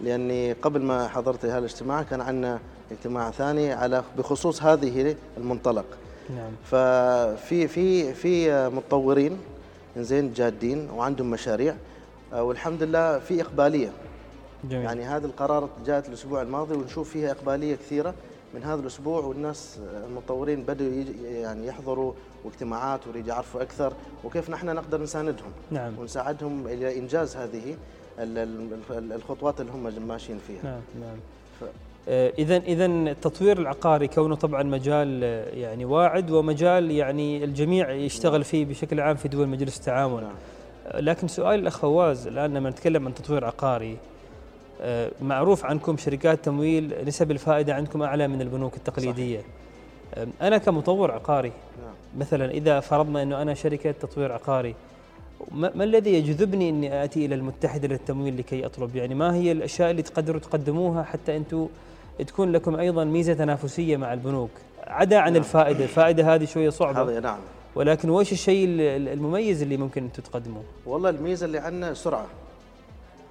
لأني 0.01 0.53
قبل 0.53 0.81
ما 0.81 1.07
حضرت 1.07 1.45
هذا 1.45 1.57
الاجتماع 1.57 2.03
كان 2.03 2.21
عندنا 2.21 2.59
اجتماع 2.91 3.31
ثاني 3.31 3.73
على 3.73 4.03
بخصوص 4.17 4.63
هذه 4.63 5.15
المنطلق. 5.37 5.85
نعم. 6.29 6.51
ففي 6.65 7.67
في 7.67 8.13
في 8.13 8.69
متطورين 8.69 9.37
زين 9.97 10.33
جادين 10.33 10.89
وعندهم 10.89 11.29
مشاريع 11.29 11.75
والحمد 12.33 12.83
لله 12.83 13.19
في 13.19 13.41
إقبالية. 13.41 13.91
جميل. 14.63 14.83
يعني 14.83 15.03
هذا 15.03 15.27
القرار 15.27 15.69
جاءت 15.85 16.09
الأسبوع 16.09 16.41
الماضي 16.41 16.75
ونشوف 16.75 17.09
فيها 17.09 17.31
إقبالية 17.31 17.75
كثيرة 17.75 18.13
من 18.53 18.63
هذا 18.63 18.81
الأسبوع 18.81 19.21
والناس 19.21 19.79
المطورين 20.07 20.63
بدأوا 20.63 20.91
يعني 21.23 21.67
يحضروا 21.67 22.13
واجتماعات 22.43 23.07
ويريد 23.07 23.27
يعرفوا 23.27 23.61
أكثر 23.61 23.93
وكيف 24.23 24.49
نحن 24.49 24.75
نقدر 24.75 25.01
نساندهم. 25.01 25.51
نعم. 25.71 25.99
ونساعدهم 25.99 26.67
إلى 26.67 26.99
إنجاز 26.99 27.35
هذه. 27.35 27.75
الخطوات 28.91 29.61
اللي 29.61 29.71
هم 29.71 30.07
ماشيين 30.07 30.39
فيها 30.47 30.63
نعم 30.63 30.81
نعم 31.01 31.17
ف... 31.59 31.63
اذا 32.09 32.57
اذا 32.57 32.85
التطوير 32.85 33.59
العقاري 33.59 34.07
كونه 34.07 34.35
طبعا 34.35 34.63
مجال 34.63 35.21
آه، 35.23 35.49
يعني 35.49 35.85
واعد 35.85 36.31
ومجال 36.31 36.91
يعني 36.91 37.43
الجميع 37.43 37.91
يشتغل. 37.91 38.43
فيه 38.43 38.65
بشكل 38.65 38.99
عام 38.99 39.15
في 39.15 39.27
دول 39.27 39.47
مجلس 39.47 39.77
التعاون 39.77 40.23
نعم. 40.23 40.31
آه، 40.87 40.99
لكن 40.99 41.27
سؤال 41.27 41.59
الأخ 41.59 41.77
فواز 41.77 42.27
الآن 42.27 42.53
لما 42.53 42.69
نتكلم 42.69 43.05
عن 43.07 43.13
تطوير 43.13 43.45
عقاري 43.45 43.97
آه، 44.81 45.11
معروف 45.21 45.65
عنكم 45.65 45.97
شركات 45.97 46.45
تمويل 46.45 47.05
نسب 47.05 47.31
الفائدة 47.31 47.75
عندكم 47.75 48.01
أعلى 48.01 48.27
من 48.27 48.41
البنوك 48.41 48.77
التقليدية 48.77 49.39
صحيح. 50.15 50.27
أنا 50.41 50.57
كمطور 50.57 51.11
عقاري 51.11 51.51
نعم. 51.81 52.21
مثلا 52.21 52.51
إذا 52.51 52.79
فرضنا 52.79 53.23
إنه 53.23 53.41
أنا 53.41 53.53
شركة 53.53 53.91
تطوير 53.91 54.31
عقاري 54.31 54.75
ما 55.51 55.83
الذي 55.83 56.13
يجذبني 56.13 56.69
إني 56.69 57.03
آتي 57.03 57.25
إلى 57.25 57.35
المتحدة 57.35 57.87
للتمويل 57.87 58.37
لكي 58.37 58.65
أطلب؟ 58.65 58.95
يعني 58.95 59.15
ما 59.15 59.35
هي 59.35 59.51
الأشياء 59.51 59.91
اللي 59.91 60.01
تقدروا 60.01 60.39
تقدموها 60.39 61.03
حتى 61.03 61.37
أنتم 61.37 61.67
تكون 62.27 62.51
لكم 62.51 62.75
أيضا 62.75 63.03
ميزة 63.03 63.33
تنافسية 63.33 63.97
مع 63.97 64.13
البنوك؟ 64.13 64.49
عدا 64.87 65.17
عن 65.17 65.33
نعم. 65.33 65.41
الفائدة 65.41 65.83
الفائدة 65.83 66.35
هذه 66.35 66.45
شوية 66.45 66.69
صعبة. 66.69 67.03
هذه 67.03 67.19
نعم. 67.19 67.39
ولكن 67.75 68.09
وش 68.09 68.31
الشيء 68.31 68.65
المميز 68.69 69.61
اللي 69.61 69.77
ممكن 69.77 70.03
أنتم 70.03 70.23
تقدموه؟ 70.23 70.63
والله 70.85 71.09
الميزة 71.09 71.45
اللي 71.45 71.57
عندنا 71.57 71.93
سرعة. 71.93 72.27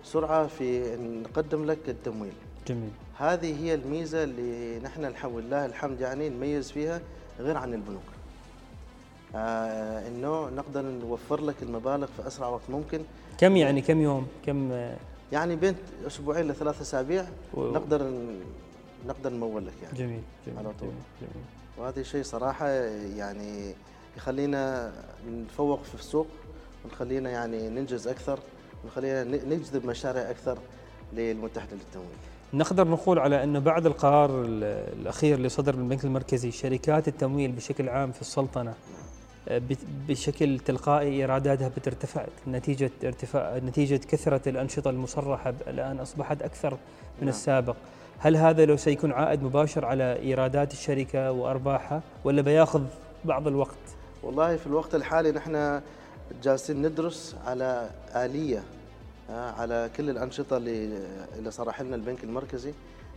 سرعة 0.05 0.47
في 0.47 0.97
نقدم 0.97 1.65
لك 1.65 1.79
التمويل. 1.89 2.33
جميل. 2.69 2.91
هذه 3.19 3.65
هي 3.65 3.75
الميزة 3.75 4.25
اللي 4.25 4.79
نحن 4.79 5.05
الحمد 5.05 5.37
لله 5.39 5.67
الحمد 5.67 6.01
يعني 6.01 6.29
نميز 6.29 6.71
فيها 6.71 7.01
غير 7.41 7.57
عن 7.57 7.75
البنوك. 7.75 8.18
إنه 9.35 10.49
نقدر 10.49 10.83
نوفر 10.83 11.41
لك 11.41 11.55
المبالغ 11.63 12.07
في 12.07 12.27
أسرع 12.27 12.49
وقت 12.49 12.71
ممكن 12.71 13.01
كم 13.39 13.57
يعني 13.57 13.81
كم 13.81 14.01
يوم 14.01 14.27
كم 14.47 14.89
يعني 15.33 15.57
بين 15.57 15.75
أسبوعين 16.07 16.49
لثلاث 16.49 16.81
أسابيع. 16.81 17.25
نقدر 17.57 18.11
نقدر 19.09 19.31
نمول 19.33 19.67
لك 19.67 19.73
يعني 19.83 19.99
جميل 19.99 20.23
جميل 20.47 20.59
على 20.59 20.69
طول 20.69 20.89
جميل, 20.89 21.03
جميل. 21.21 21.45
وهذا 21.79 22.01
الشيء 22.01 22.23
صراحة 22.23 22.69
يعني 23.17 23.75
يخلينا 24.17 24.93
نتفوق 25.31 25.83
في 25.83 25.95
السوق 25.95 26.27
ونخلينا 26.85 27.31
يعني 27.31 27.69
ننجز 27.69 28.09
أكثر 28.09 28.39
ونخلينا 28.85 29.25
نجذب 29.25 29.87
مشاريع 29.87 30.31
أكثر 30.31 30.59
للمتحدة 31.13 31.73
للتمويل. 31.73 32.17
نقدر 32.55 32.89
نقول 32.89 33.19
على 33.19 33.45
انه 33.45 33.59
بعد 33.59 33.87
القرار 33.87 34.31
الأخير 34.45 35.35
اللي 35.35 35.49
صدر 35.49 35.77
من 35.77 35.83
البنك 35.83 36.05
المركزي 36.05 36.51
شركات 36.51 37.09
التمويل 37.09 37.53
بشكل 37.53 37.89
عام 37.89 38.13
في 38.13 38.21
السلطنة 38.21 38.75
بشكل 40.09 40.59
تلقائي 40.59 41.13
إيراداتها 41.13 41.69
بترتفع. 41.69 42.27
نتيجة 42.49 42.91
ارتفاع 43.05 43.59
نتيجة 43.59 44.01
كثرة 44.09 44.49
الأنشطة 44.49 44.91
المصرحة 44.91 45.55
الآن 45.67 45.99
أصبحت 46.01 46.43
أكثر 46.43 46.71
من 46.71 46.79
نعم. 47.21 47.29
السابق. 47.29 47.77
هل 48.19 48.37
هذا 48.37 48.65
لو 48.65 48.77
سيكون 48.77 49.13
عائد 49.13 49.43
مباشر 49.43 49.85
على 49.85 50.19
إيرادات 50.23 50.73
الشركة 50.73 51.33
وأرباحها 51.33 52.03
ولا 52.25 52.43
بياخذ 52.43 52.83
بعض 53.25 53.47
الوقت؟ 53.47 53.75
والله 54.23 54.57
في 54.57 54.67
الوقت 54.67 54.95
الحالي 54.95 55.33
نحن 55.33 55.81
جالسين 56.43 56.87
ندرس 56.87 57.37
على 57.47 57.91
آلية 58.17 58.63
آه، 59.31 59.51
على 59.51 59.91
كل 59.97 60.11
الأنشطة 60.11 60.57
اللي 60.57 60.99
اللي 61.39 61.51
صرح 61.51 61.81
لنا 61.81 61.97
البنك 61.97 62.25
المركزي. 62.25 62.73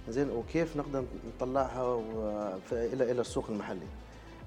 زين 0.09 0.29
وكيف 0.29 0.77
نقدر 0.77 1.03
نطلعها 1.35 2.01
إلى 2.71 3.11
إلى 3.11 3.21
السوق 3.21 3.45
المحلي. 3.49 3.87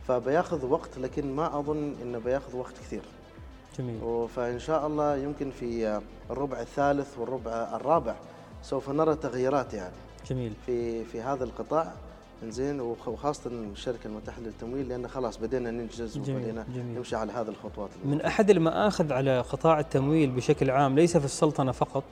فبياخذ 0.08 0.66
وقت 0.66 0.98
لكن 0.98 1.36
ما 1.36 1.58
أظن 1.58 1.94
إنه 2.02 2.18
بياخذ 2.18 2.56
وقت 2.56 2.72
كثير. 2.72 3.02
جميل. 3.78 4.28
فان 4.36 4.58
شاء 4.58 4.86
الله 4.86 5.16
يمكن 5.16 5.50
في 5.50 6.00
الربع 6.30 6.60
الثالث 6.60 7.18
والربع 7.18 7.50
الرابع 7.50 8.14
سوف 8.62 8.90
نرى 8.90 9.16
تغييرات 9.16 9.74
يعني. 9.74 9.94
جميل. 10.30 10.52
في 10.66 11.04
في 11.04 11.20
هذا 11.20 11.44
القطاع 11.44 11.92
زين 12.48 12.80
وخاصة 12.80 13.50
الشركة 13.50 14.06
المتحدة 14.06 14.46
للتمويل 14.46 14.88
لأن 14.88 15.08
خلاص 15.08 15.36
بدينا 15.36 15.70
ننجز 15.70 16.18
وبدينا 16.18 16.66
نمشي 16.96 17.16
على 17.16 17.32
هذه 17.32 17.48
الخطوات. 17.48 17.90
من 18.04 18.20
أحد 18.20 18.50
المآخذ 18.50 19.12
على 19.12 19.40
قطاع 19.40 19.80
التمويل 19.80 20.30
بشكل 20.30 20.70
عام 20.70 20.94
ليس 20.94 21.16
في 21.16 21.24
السلطنة 21.24 21.72
فقط 21.72 22.04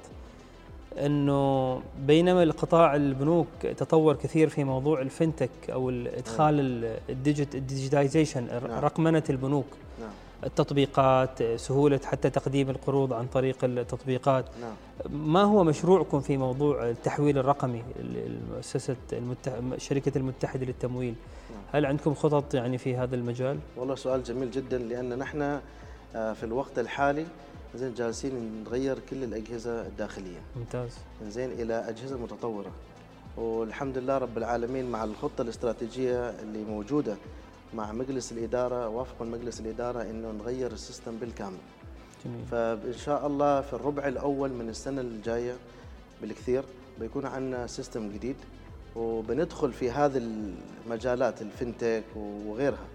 إنه 0.99 1.83
بينما 2.07 2.43
القطاع 2.43 2.97
البنوك 2.97 3.49
تطور 3.63 4.17
كثير 4.17 4.49
في 4.49 4.65
موضوع 4.65 5.01
ال 5.01 5.07
fintech 5.07 5.51
أو 5.71 5.91
ادخال 5.91 6.81
نعم. 6.81 6.95
ال 7.09 7.16
digit 7.16 7.55
ال 7.55 7.62
digitization 7.62 8.47
نعم. 8.47 8.85
رقمنه 8.85 9.23
البنوك 9.31 9.67
نعم. 10.01 10.11
التطبيقات 10.45 11.43
سهولة 11.43 12.01
حتى 12.05 12.31
تقديم 12.31 12.71
القروض 12.71 13.13
عن 13.13 13.27
طريق 13.27 13.65
التطبيقات 13.65 14.45
نعم. 14.61 14.75
ما 15.11 15.43
هو 15.43 15.65
مشروعكم 15.65 16.21
في 16.21 16.37
موضوع 16.37 16.91
التحويل 16.91 17.39
الرقمي 17.39 17.83
المؤسسه 18.01 18.97
المتح... 19.13 19.53
شركة 19.77 20.19
المتحدة 20.19 20.67
للتمويل 20.67 21.15
هل 21.73 21.87
عندكم 21.87 22.15
خطط 22.15 22.55
يعني 22.55 22.79
في 22.79 22.97
هذا 22.97 23.15
المجال؟ 23.15 23.59
والله 23.77 23.95
سؤال 23.95 24.23
جميل 24.23 24.51
جدا 24.51 24.79
لأن 24.79 25.19
نحن 25.19 25.61
آه، 26.17 26.33
في 26.33 26.45
الوقت 26.45 26.79
الحالي 26.79 27.27
زين 27.75 27.95
جالسين 27.95 28.64
نغير 28.64 28.99
كل 29.11 29.25
الأجهزة 29.25 29.87
الداخلية. 29.87 30.41
ممتاز. 30.57 30.91
زين 31.29 31.52
إلى 31.52 31.88
أجهزة 31.88 32.19
متطورة. 32.19 32.71
والحمد 33.37 33.99
لله 33.99 34.19
رب 34.19 34.38
العالمين 34.38 34.91
مع 34.91 35.05
الخطة 35.05 35.43
الاستراتيجية 35.43 36.31
اللي 36.31 36.64
موجودة 36.64 37.17
مع 37.75 37.93
مجلس 37.93 38.33
الإدارة 38.33 38.88
وافق 38.88 39.23
مجلس 39.23 39.61
الإدارة 39.61 40.02
إنه 40.02 40.31
نغير 40.31 40.73
السيستم 40.73 41.17
بالكامل. 41.17 41.59
جميل. 42.25 42.45
فإن 42.50 42.93
شاء 42.93 43.26
الله 43.26 43.61
في 43.61 43.73
الربع 43.73 44.09
الأول 44.09 44.50
من 44.50 44.69
السنة 44.69 45.00
الجاية 45.00 45.55
بالكثير 46.23 46.64
بيكون 47.00 47.26
عندنا 47.26 47.67
system 47.67 48.12
جديد 48.12 48.37
وبندخل 48.97 49.73
في 49.73 49.91
هذه 49.91 50.23
المجالات 50.87 51.43
ال 51.43 51.50
fintech 51.50 52.05
وغيرها. 52.17 52.87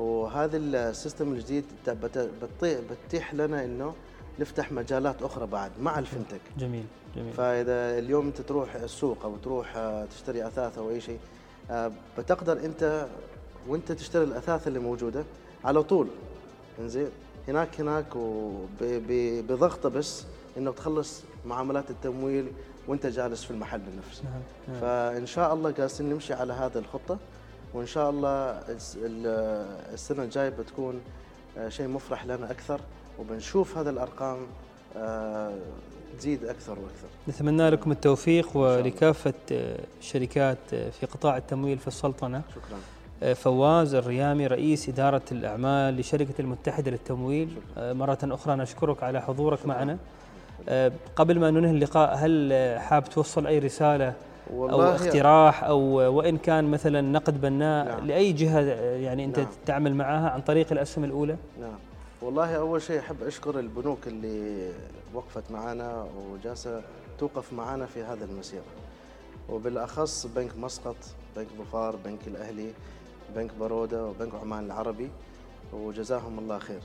وهذا 0.00 0.56
ال 0.56 0.67
system 0.67 1.32
الجديد 1.32 1.64
بت- 1.88 2.18
بتطي- 2.42 2.78
بتتيح 2.90 3.34
لنا 3.34 3.64
إنه 3.64 3.94
نفتح 4.38 4.72
مجالات 4.72 5.22
أخرى 5.22 5.46
بعد 5.46 5.70
مع 5.80 5.98
ال 5.98 6.03
fintech. 6.03 6.40
جميل 6.58 6.84
جميل. 7.16 7.32
فإذا 7.32 7.98
اليوم 7.98 8.26
أنت 8.26 8.40
تروح 8.40 8.74
السوق 8.74 9.24
أو 9.24 9.36
تروح 9.36 9.76
آه، 9.76 10.04
تشتري 10.04 10.46
أثاث 10.46 10.78
أو 10.78 10.90
أي 10.90 11.00
شيء 11.00 11.18
آه، 11.70 11.92
بتقدر 12.18 12.64
أنت 12.64 13.06
وأنت 13.68 13.92
تشتري 13.92 14.24
الأثاث 14.24 14.68
اللي 14.68 14.78
موجودة 14.78 15.24
على 15.64 15.82
طول. 15.82 16.08
إنزين؟ 16.78 17.08
هناك 17.48 17.80
هناك 17.80 18.16
وب- 18.16 18.66
ب- 18.82 19.46
بضغطه 19.46 19.88
بس 19.88 20.24
إنه 20.58 20.70
تخلص 20.72 21.22
معاملات 21.46 21.90
التمويل 21.90 22.46
وأنت 22.88 23.06
جالس 23.06 23.44
في 23.44 23.50
المحل 23.50 23.80
نفسه. 23.98 24.24
نعم 24.24 24.32
نعم. 24.68 24.80
فإن 24.80 25.26
شاء 25.26 25.54
الله 25.54 25.70
جالسين 25.70 26.08
نمشي 26.10 26.34
على 26.34 26.52
هذه 26.52 26.78
الخطة. 26.78 27.18
وإن 27.74 27.86
شاء 27.86 28.10
الله 28.10 28.50
الس- 28.50 28.96
ال- 29.02 29.26
السنة 29.92 30.22
الجاية 30.22 30.48
بتكون 30.48 31.00
آه، 31.58 31.68
شيء 31.68 31.88
مفرح 31.88 32.26
لنا 32.26 32.50
أكثر 32.50 32.80
وبنشوف 33.18 33.78
هذه 33.78 33.88
الأرقام 33.90 34.38
آه، 34.96 35.52
تزيد 36.18 36.44
أكثر 36.44 36.72
وأكثر. 36.72 37.06
نتمنى 37.28 37.70
لكم 37.70 37.92
التوفيق 37.92 38.56
آه، 38.56 38.80
الشركات 40.00 40.58
آه، 40.72 40.90
في 40.90 41.06
قطاع 41.06 41.36
التمويل 41.36 41.78
في 41.78 41.88
السلطنة. 41.88 42.42
شكرا. 42.54 43.34
فواز 43.34 43.94
الريامي 43.94 44.46
رئيس 44.46 44.88
إدارة 44.88 45.22
الأعمال 45.32 45.96
لشركة 45.96 46.34
المتحدة 46.40 46.90
للتمويل. 46.90 47.56
آه، 47.78 47.92
مرة 47.92 48.18
أخرى 48.22 48.56
نشكرك 48.56 49.02
على 49.02 49.22
حضورك 49.22 49.66
معنا. 49.66 49.98
آه، 50.68 50.92
قبل 51.16 51.38
ما 51.38 51.50
ننهي 51.50 51.70
اللقاء 51.70 52.14
هل 52.16 52.52
حاب 52.78 53.04
توصل 53.04 53.46
أي 53.46 53.58
رسالة 53.58 54.12
أو 54.52 54.62
والله 54.62 54.94
اقتراح 54.94 55.64
أو 55.64 55.80
وإن 56.16 56.36
كان 56.38 56.64
مثلا 56.70 57.00
نقد 57.00 57.40
بناء 57.40 57.86
نعم. 57.86 58.06
لأي 58.06 58.32
جهة 58.32 58.60
آه، 58.60 58.96
يعني 58.96 59.24
أنت 59.24 59.38
نعم. 59.38 59.48
تعمل 59.66 59.94
معها 59.94 60.30
عن 60.30 60.40
طريق 60.40 60.72
الأسهم 60.72 61.04
الأولى؟ 61.04 61.36
نعم. 61.60 61.78
والله 62.22 62.56
أول 62.56 62.82
شيء 62.82 62.98
أحب 63.00 63.22
أشكر 63.22 63.58
البنوك 63.58 63.98
اللي 64.06 64.70
وقفت 65.14 65.50
معنا 65.50 66.06
وجالسة 66.32 66.82
توقف 67.18 67.52
معنا 67.52 67.86
في 67.86 68.02
هذا 68.02 68.24
المسيره 68.24 68.62
وبالأخص 69.48 70.26
بنك 70.26 70.56
مسقط 70.58 70.96
بنك 71.36 71.46
ظفار 71.58 71.96
بنك 72.04 72.18
الأهلي 72.26 72.72
بنك 73.36 73.50
بروده 73.60 74.04
وبنك 74.06 74.34
عمان 74.34 74.64
العربي 74.64 75.10
وجزاهم 75.72 76.38
الله 76.38 76.58
خير. 76.58 76.80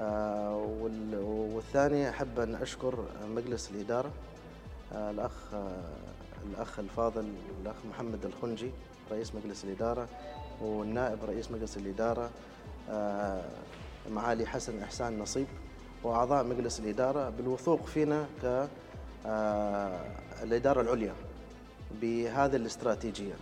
آه، 0.00 0.56
وال- 0.80 1.22
والثاني 1.54 2.08
أحب 2.10 2.40
أن 2.40 2.54
أشكر 2.54 2.94
مجلس 3.36 3.70
الإدارة. 3.70 4.10
الأخ 4.92 5.32
آه، 5.54 5.82
الأخ 6.50 6.78
الفاضل 6.78 7.28
الأخ 7.62 7.74
محمد 7.90 8.24
الخنجي 8.26 8.70
رئيس 9.10 9.34
مجلس 9.34 9.64
الإدارة 9.64 10.08
والنائب 10.60 11.18
رئيس 11.24 11.50
مجلس 11.50 11.76
الإدارة 11.76 12.30
آه، 12.90 13.44
معالي 14.10 14.46
حسن 14.46 14.82
إحسان 14.82 15.18
نصيب 15.18 15.46
وأعضاء 16.04 16.44
مجلس 16.44 16.80
الإدارة 16.80 17.30
بالوثوق 17.30 17.86
فينا 17.86 18.26
ك 18.42 18.68
آه، 19.26 20.00
الإدارة 20.42 20.80
العليا 20.80 21.14
بهذه 22.00 22.56
الاستراتيجية. 22.56 23.34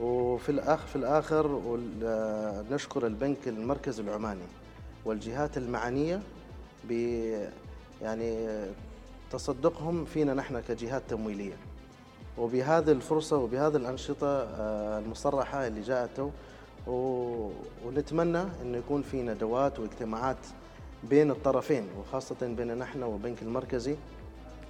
وفي 0.00 0.48
الأخ 0.48 0.86
في 0.86 0.96
الآخر 0.96 1.60
آه، 2.04 2.64
نشكر 2.70 3.06
البنك 3.06 3.48
المركزي 3.48 4.02
العماني 4.02 4.44
والجهات 5.04 5.56
المعنية 5.56 6.22
ب 6.84 6.92
يعني 8.02 8.48
تصدقهم 9.32 10.04
فينا 10.04 10.34
نحن 10.34 10.60
كجهات 10.68 11.02
تمويلية. 11.08 11.56
وبهذه 12.38 12.90
الفرصة 12.92 13.36
وبهذه 13.36 13.76
الأنشطة 13.76 14.26
آه، 14.26 14.98
المصرحة 14.98 15.66
اللي 15.66 15.80
جاءت 15.80 16.30
ونتمنى 16.86 18.42
إنه 18.62 18.78
يكون 18.78 19.02
في 19.02 19.22
ندوات 19.22 19.78
واجتماعات 19.78 20.36
بين 21.10 21.30
الطرفين 21.30 21.86
وخاصة 22.00 22.36
بين 22.42 22.78
نحن 22.78 23.02
والبنك 23.02 23.42
المركزي 23.42 23.96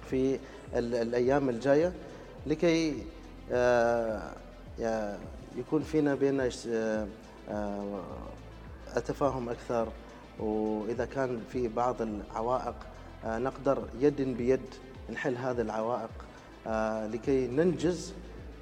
في 0.09 0.39
ال- 0.75 0.95
الأيام 0.95 1.49
الجاية 1.49 1.93
لكي 2.47 2.93
آه، 3.51 4.31
يكون 5.57 5.81
فينا 5.83 6.15
بين 6.15 6.49
التفاهم 8.97 9.49
أكثر 9.49 9.87
وإذا 10.39 11.05
كان 11.05 11.41
في 11.51 11.67
بعض 11.67 11.95
العوائق 12.01 12.75
آه، 12.75 12.92
نقدر 13.25 13.77
يد 14.01 14.21
بيد 14.21 14.59
نحل 15.13 15.35
هذه 15.37 15.61
العوائق 15.61 16.09
آه، 16.67 17.07
لكي 17.07 17.47
ننجز 17.47 18.13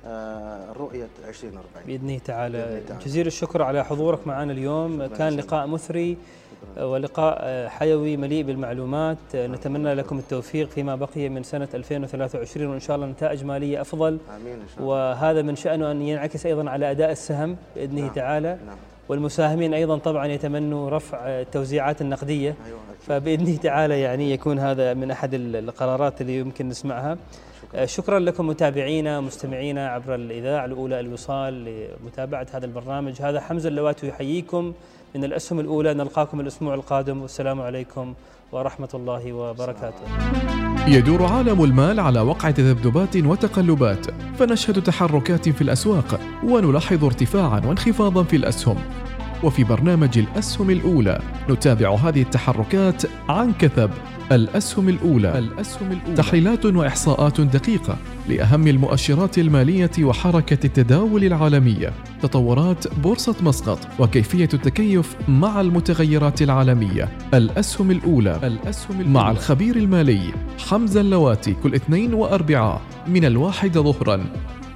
آه، 0.06 0.72
رؤية 0.72 1.08
2040 1.28 1.86
بإذنه 1.88 2.18
تعالى. 2.18 2.58
بإذنه 2.58 2.82
تعالى. 2.88 3.06
جزيل 3.06 3.28
الشكر 3.28 3.62
على 3.62 3.86
حضورك 3.86 4.28
معنا 4.28 4.52
اليوم. 4.52 5.06
كان. 5.06 5.38
لقاء 5.38 5.68
مثري 5.68 6.18
ولقاء 6.78 7.68
حيوي 7.68 8.18
مليء 8.18 8.44
بالمعلومات. 8.44 9.18
نتمنى 9.36 9.94
لكم 9.94 10.20
التوفيق 10.20 10.70
فيما 10.70 10.96
بقي 10.96 11.30
من 11.30 11.44
سنة 11.44 11.68
2023 11.74 12.68
وإن 12.68 12.80
شاء 12.80 12.96
الله 12.96 13.08
نتائج 13.08 13.44
مالية 13.44 13.82
أفضل. 13.82 14.18
آمين 14.36 14.54
إن 14.54 14.68
شاء 14.68 14.80
الله. 14.80 14.90
وهذا 14.90 15.42
من 15.42 15.56
شأنه 15.56 15.92
أن 15.92 16.02
ينعكس 16.02 16.46
أيضا 16.46 16.70
على 16.70 16.92
أداء 16.92 17.12
السهم 17.12 17.58
بإذنه 17.76 18.02
نعم. 18.02 18.14
تعالى. 18.14 18.58
نعم. 18.66 18.78
والمساهمين 19.12 19.74
أيضا 19.74 19.98
طبعا 19.98 20.28
يتمنوا 20.28 20.90
رفع 20.90 21.18
التوزيعات 21.28 22.02
النقدية. 22.02 22.56
فبإذنه 23.08 23.56
تعالى 23.56 24.02
يعني 24.02 24.32
يكون 24.32 24.60
هذا 24.60 24.94
من 24.94 25.12
أحد 25.12 25.34
القرارات 25.34 26.22
اللي 26.22 26.40
يمكن 26.40 26.70
نسمعها. 26.70 27.18
شكرا. 27.62 27.86
شكرا 27.86 28.20
لكم 28.20 28.48
متابعينا 28.48 29.22
مستمعينا 29.22 29.90
عبر 29.90 30.16
الإذاعة 30.16 30.66
الأولى 30.66 31.00
الوصال 31.00 31.66
لمتابعة 32.04 32.48
هذا 32.54 32.66
البرنامج. 32.66 33.22
هذا 33.22 33.40
حمزة 33.40 33.70
اللواتي 33.70 34.08
يحييكم. 34.08 34.74
من 35.16 35.24
الأسهم 35.24 35.60
الأولى 35.60 35.94
نلقاكم 35.94 36.40
الأسبوع 36.40 36.74
القادم. 36.74 37.22
والسلام 37.22 37.62
عليكم 37.62 38.14
ورحمة 38.52 38.90
الله 38.94 39.34
وبركاته. 39.34 40.04
يدور 40.88 41.26
عالم 41.26 41.64
المال 41.64 42.00
على 42.00 42.20
وقع 42.20 42.52
تذبذبات 42.52 43.18
وتقلبات 43.18 44.06
فنشهد 44.38 44.84
تحركات 44.84 45.50
في 45.50 45.62
الأسواق 45.62 46.20
ونلاحظ 46.44 47.06
ارتفاعا 47.06 47.62
وانخفاضا 47.66 48.24
في 48.24 48.36
الأسهم. 48.36 48.76
وفي 49.44 49.64
برنامج 49.64 50.18
الأسهم 50.18 50.70
الأولى 50.70 51.22
نتابع 51.50 51.96
هذه 51.96 52.22
التحركات 52.22 53.04
عن 53.30 53.54
كثب. 53.54 53.90
الأسهم 54.32 54.90
الأولى. 54.90 55.40
الاسهم 55.40 55.92
الاولى 55.92 56.16
تحليلات 56.16 56.66
وإحصاءات 56.66 57.42
دقيقة 57.42 57.98
لأهم 58.30 58.68
المؤشرات 58.68 59.38
المالية 59.38 59.92
وحركة 60.00 60.66
التداول 60.66 61.24
العالمية. 61.24 61.94
تطورات 62.22 62.98
بورصة 62.98 63.36
مسقط 63.42 63.80
وكيفية 64.00 64.50
التكيف 64.54 65.16
مع 65.28 65.62
المتغيرات 65.62 66.42
العالمية. 66.42 67.10
الأسهم 67.34 67.92
الأولى. 67.92 68.40
الاسهم 68.44 69.02
الأولى. 69.02 69.14
مع 69.14 69.32
الخبير 69.32 69.76
المالي 69.76 70.22
حمزة 70.70 71.02
اللواتي 71.02 71.54
كل 71.54 71.76
اثنين 71.76 72.14
واربعاء 72.14 72.82
من 73.08 73.26
الواحد 73.26 73.78
ظهرا. 73.78 74.26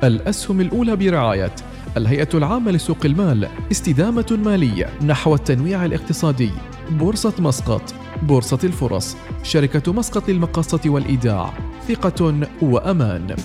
الأسهم 0.04 0.62
الأولى 0.62 0.96
برعاية 0.96 1.56
الهيئة 1.98 2.30
العامة 2.34 2.72
لسوق 2.72 3.06
المال 3.06 3.48
استدامة 3.72 4.40
مالية 4.46 4.90
نحو 5.06 5.36
التنويع 5.36 5.86
الاقتصادي. 5.86 6.52
بورصة 6.92 7.34
مسقط 7.40 7.94
بورصة 8.22 8.60
الفرص 8.64 9.18
شركة 9.44 9.94
مسقط 9.94 10.30
للمقاصة 10.30 10.82
والإيداع 10.86 11.54
ثقة 11.88 12.48
وأمان. 12.62 13.36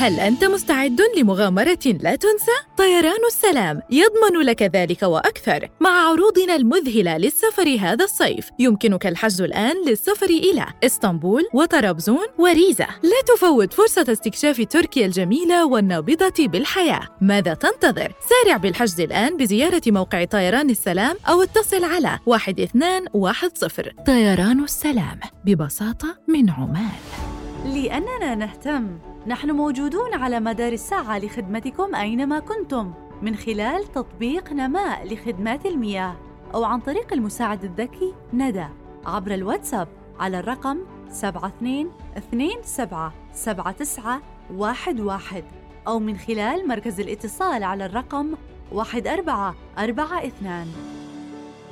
هل 0.00 0.20
أنت 0.20 0.44
مستعد 0.44 1.00
لمغامرة 1.16 1.78
لا 2.00 2.16
تنسى؟ 2.16 2.52
طيران 2.76 3.24
السلام 3.26 3.82
يضمن 3.90 4.40
لك 4.46 4.62
ذلك 4.62 5.02
وأكثر 5.02 5.68
مع 5.80 5.90
عروضنا 5.90 6.56
المذهلة 6.56 7.16
للسفر 7.16 7.76
هذا 7.80 8.04
الصيف. 8.04 8.50
يمكنك 8.58 9.06
الحجز 9.06 9.40
الآن 9.42 9.76
للسفر 9.86 10.26
إلى 10.26 10.66
إسطنبول 10.84 11.42
وطرابزون 11.54 12.26
وريزا 12.38 12.86
لا 13.02 13.34
تفوت 13.36 13.72
فرصة 13.72 14.06
استكشاف 14.08 14.60
تركيا 14.60 15.06
الجميلة 15.06 15.66
والنابضة 15.66 16.46
بالحياة. 16.46 17.08
ماذا 17.20 17.54
تنتظر؟ 17.54 18.12
سارع 18.28 18.56
بالحجز 18.56 19.00
الآن 19.00 19.36
بزيارة 19.36 19.82
موقع 19.86 20.24
طيران 20.24 20.70
السلام 20.70 21.16
أو 21.28 21.42
اتصل 21.42 21.84
على 21.84 22.18
1210 22.26 23.92
طيران 24.06 24.64
السلام 24.64 25.20
ببساطة 25.44 26.18
من 26.28 26.50
عمان. 26.50 27.00
لأننا 27.64 28.34
نهتم 28.34 29.09
نحن 29.26 29.50
موجودون 29.50 30.14
على 30.14 30.40
مدار 30.40 30.72
الساعة 30.72 31.18
لخدمتكم 31.18 31.94
أينما 31.94 32.38
كنتم 32.38 32.92
من 33.22 33.36
خلال 33.36 33.92
تطبيق 33.92 34.52
نماء 34.52 35.14
لخدمات 35.14 35.66
المياه 35.66 36.16
أو 36.54 36.64
عن 36.64 36.80
طريق 36.80 37.12
المساعد 37.12 37.64
الذكي 37.64 38.14
ندى 38.32 38.66
عبر 39.06 39.34
الواتساب 39.34 39.88
على 40.18 40.38
الرقم 40.38 40.78
72 41.10 41.90
27 42.64 43.12
79 43.34 44.20
11 44.62 45.44
أو 45.86 45.98
من 45.98 46.16
خلال 46.16 46.68
مركز 46.68 47.00
الاتصال 47.00 47.62
على 47.64 47.86
الرقم 47.86 48.34
1442 48.72 50.66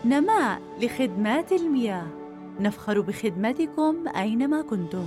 نماء 0.04 0.60
لخدمات 0.80 1.52
المياه. 1.52 2.06
نفخر 2.60 3.00
بخدمتكم 3.00 4.08
أينما 4.16 4.62
كنتم. 4.62 5.06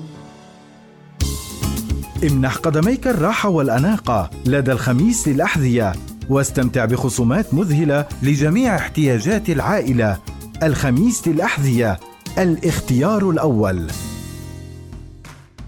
امنح 2.23 2.55
قدميك 2.55 3.07
الراحة 3.07 3.49
والأناقة 3.49 4.29
لدى 4.45 4.71
الخميس 4.71 5.27
للأحذية 5.27 5.93
واستمتع 6.29 6.85
بخصومات 6.85 7.53
مذهلة 7.53 8.07
لجميع 8.23 8.75
احتياجات 8.75 9.49
العائلة. 9.49 10.19
الخميس 10.63 11.27
للأحذية 11.27 11.99
الاختيار 12.37 13.29
الأول. 13.29 13.87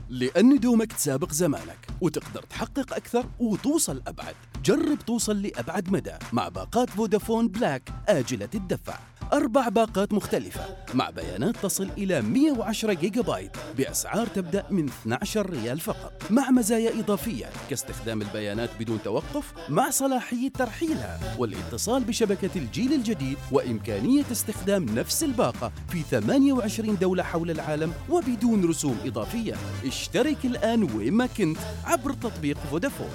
لأن 0.09 0.59
دومك 0.59 0.93
تسابق 0.93 1.31
زمانك 1.31 1.87
وتقدر 2.01 2.43
تحقق 2.49 2.93
أكثر 2.93 3.25
وتوصل 3.39 4.01
أبعد. 4.07 4.35
جرب 4.65 4.99
توصل 5.07 5.41
لأبعد 5.41 5.91
مدى 5.91 6.13
مع 6.33 6.49
باقات 6.49 6.89
فودافون 6.89 7.47
بلاك 7.47 7.89
آجلة 8.07 8.49
الدفع. 8.55 8.97
أربع 9.33 9.69
باقات 9.69 10.13
مختلفة 10.13 10.61
مع 10.93 11.09
بيانات 11.09 11.57
تصل 11.57 11.89
إلى 11.97 12.21
110 12.21 12.93
جيجا 12.93 13.21
بايت 13.21 13.51
بأسعار 13.77 14.27
تبدأ 14.27 14.65
من 14.69 14.85
12 14.85 15.49
ريال 15.49 15.79
فقط. 15.79 16.13
مع 16.29 16.49
مزايا 16.49 16.99
إضافية 16.99 17.45
كاستخدام 17.69 18.21
البيانات 18.21 18.69
بدون 18.79 18.99
توقف 19.03 19.53
مع 19.69 19.89
صلاحية 19.89 20.49
ترحيلها 20.49 21.19
والاتصال 21.37 22.03
بشبكة 22.03 22.49
الجيل 22.55 22.93
الجديد 22.93 23.37
وإمكانية 23.51 24.23
استخدام 24.31 24.85
نفس 24.85 25.23
الباقة 25.23 25.71
في 25.89 26.01
28 26.01 26.97
دولة 26.97 27.23
حول 27.23 27.51
العالم 27.51 27.93
وبدون 28.09 28.65
رسوم 28.65 28.97
إضافية. 29.05 29.55
اشترك 29.85 30.45
الآن 30.45 30.83
وين 30.83 31.13
ما 31.13 31.25
كنت 31.25 31.57
عبر 31.85 32.13
تطبيق 32.13 32.57
فودافون. 32.71 33.11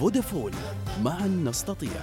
فودافون 0.00 0.52
معا 1.02 1.26
نستطيع. 1.26 2.00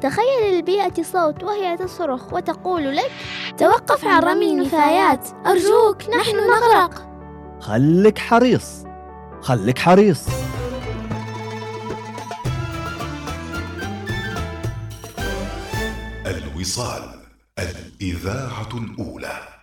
تخيل 0.00 0.54
البيئة 0.56 1.02
صوت 1.02 1.42
وهي 1.42 1.76
تصرخ 1.76 2.32
وتقول 2.32 2.96
لك 2.96 3.10
توقف 3.58 4.04
عن 4.04 4.22
رمي 4.22 4.50
النفايات. 4.50 5.28
أرجوك 5.46 6.02
نحن 6.02 6.36
نغرق. 6.36 7.08
خلك 7.60 8.18
حريص. 8.18 8.84
خلك 9.42 9.78
حريص. 9.78 10.28
الوصال 16.26 17.20
الإذاعة 17.58 18.68
الأولى. 18.74 19.53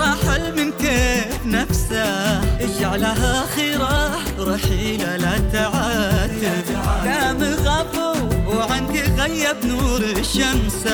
رحل 0.00 0.44
من 0.56 0.72
كيف 0.72 1.46
نفسه 1.46 2.40
اجعلها 2.60 3.46
خيرة 3.56 4.18
رحيلة 4.38 5.16
لا 5.16 5.38
تعاتب. 5.52 6.66
دام 7.04 7.42
غفو 7.42 8.12
وعنك 8.56 8.94
غيب 9.18 9.56
نور 9.64 10.00
الشمس 10.00 10.86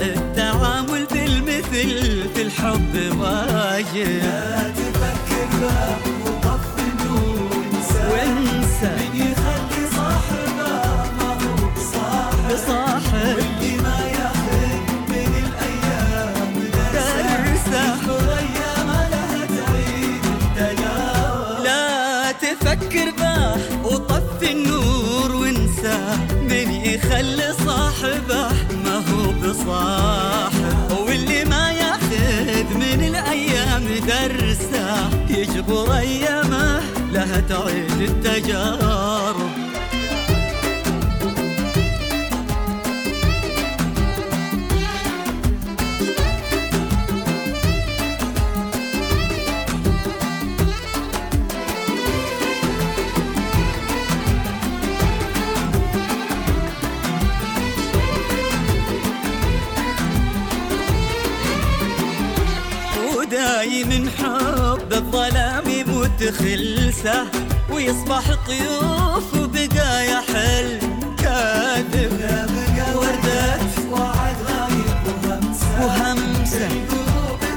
التعامل 0.00 1.06
بالمثل 1.12 2.28
في 2.34 2.42
الحب 2.42 2.94
واجب. 3.20 4.22
لا 4.22 4.70
تفكر 4.78 5.50
وطف 6.26 6.66
النور 6.78 7.50
وانسى. 8.10 8.92
من 8.92 9.16
يخلي 9.16 9.84
صاحبه 9.96 10.72
ما 11.18 11.30
هو 11.42 12.56
صاحب. 12.66 13.53
النور 24.52 25.34
وانسى 25.34 25.98
من 26.42 26.70
يخلي 26.70 27.54
صاحبه 27.66 28.48
ما 28.84 28.96
هو 28.96 29.32
بصاحب 29.42 30.98
واللي 31.06 31.44
ما 31.44 31.70
ياخذ 31.72 32.74
من 32.74 33.00
الأيام 33.10 33.84
درسه 34.06 35.10
يجبر 35.30 35.96
أيامه 35.98 36.80
لها 37.12 37.40
تعيد 37.40 38.00
التجارب. 38.00 39.33
خلسة 66.38 67.26
ويصبح 67.70 68.24
طيوف 68.46 69.34
وبقايا 69.34 70.20
حل 70.20 70.78
كاذب. 71.22 72.12
وردات 72.94 73.74
وعد 73.92 74.36
غايب 74.48 75.04
وهمسة. 75.06 75.66
وهمسة. 75.80 76.68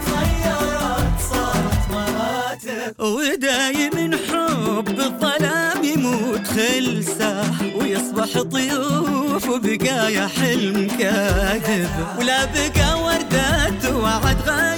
تغيرت 0.05 1.17
صارت 1.31 1.83
مراتب. 1.91 2.99
ودايم 2.99 4.11
حب 4.27 4.99
الظلام 4.99 5.83
يموت 5.83 6.47
خلسة 6.47 7.43
ويصبح 7.75 8.41
طيوف 8.41 9.49
وبقايا 9.49 10.27
حلم 10.27 10.87
كاذب. 10.99 11.89
ولا 12.19 12.45
بقى 12.45 12.89
وردات 13.03 13.93
وعد 13.93 14.37
غايب 14.47 14.76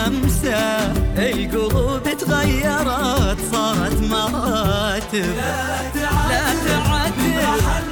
وهمسه 0.00 0.92
القلوب 1.18 2.02
تغيرت 2.18 3.38
صارت 3.52 4.00
مراتب 4.00 5.34
لا 5.36 5.90
تعاتب 5.94 6.90
من 6.90 7.10
كيف 7.16 7.89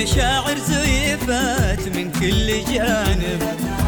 والمشاعر 0.00 0.58
زيفت 0.58 1.96
من 1.96 2.12
كل 2.12 2.64
جانب. 2.72 3.42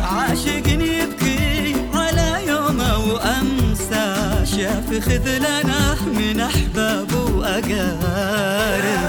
عاشق 0.05 0.67
يبكي 0.69 1.75
على 1.95 2.47
يومه 2.49 2.99
وأمسى 2.99 4.07
شاف 4.45 5.05
خذلانه 5.09 6.09
من 6.09 6.41
أحباب 6.41 7.13
وأقارب. 7.35 9.03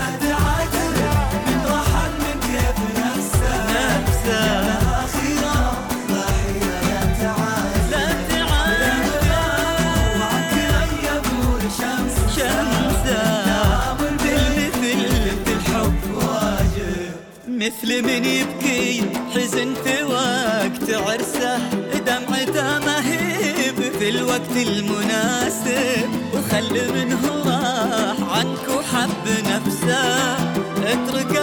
مثل 17.82 18.04
من 18.04 18.26
يبكي 18.26 19.04
حزن 19.36 19.74
في 19.84 20.04
وقت 20.04 20.90
عرسه 20.92 21.58
دمعته 22.06 22.80
مهيب 22.80 23.94
في 24.00 24.10
الوقت 24.10 24.56
المناسب. 24.56 26.10
وخل 26.34 26.94
منه 26.94 27.22
راح 27.46 28.38
عنك 28.38 28.68
وحب 28.70 29.28
نفسه 29.46 30.36
اتركه 30.84 31.43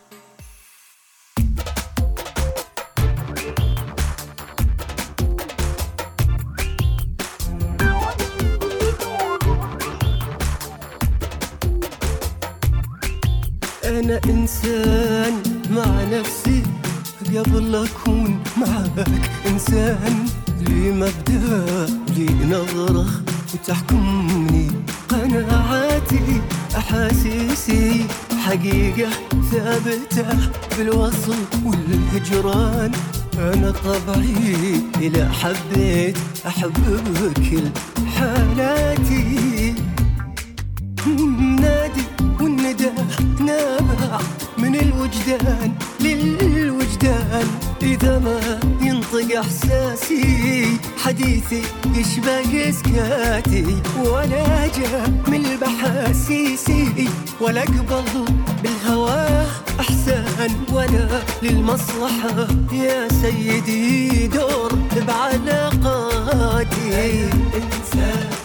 أنا 14.01 14.19
إنسان 14.25 15.33
مع 15.69 16.03
نفسي 16.11 16.63
قبل 17.35 17.75
أكون 17.75 18.39
معك 18.57 19.07
إنسان. 19.47 20.25
لي 20.61 20.91
مبدأ 20.91 21.85
لي 22.17 22.25
نظرة 22.45 23.05
وتحكمني 23.53 24.71
قناعاتي 25.09 26.41
أحاسيسي 26.77 28.05
حقيقة 28.45 29.09
ثابتة 29.51 30.49
بالوصل 30.77 31.35
والهجران. 31.65 32.91
أنا 33.37 33.71
طبعي 33.71 34.81
إذا 35.01 35.29
حبيت 35.29 36.17
أحب 36.47 36.73
بكل 37.05 37.69
حالاتي 38.17 39.73
والندى 42.71 42.91
نابع 43.39 44.19
من 44.57 44.75
الوجدان 44.75 45.73
للوجدان. 45.99 47.47
إذا 47.81 48.19
ما 48.19 48.59
ينطق 48.81 49.39
إحساسي 49.39 50.77
حديثي 51.03 51.61
يشبه 51.95 52.69
إسكاتي. 52.69 53.65
ولا 54.05 54.67
جاء 54.67 55.09
من 55.27 55.45
البحاسيسي 55.45 57.09
ولا 57.41 57.63
أقبل 57.63 58.25
بالهوى 58.63 59.45
أحسان. 59.79 60.51
ولا 60.73 61.07
للمصلحة 61.43 62.47
يا 62.73 63.07
سيدي 63.21 64.27
دور 64.27 64.71
بعلاقاتي. 65.07 66.89
إنسان. 67.55 68.40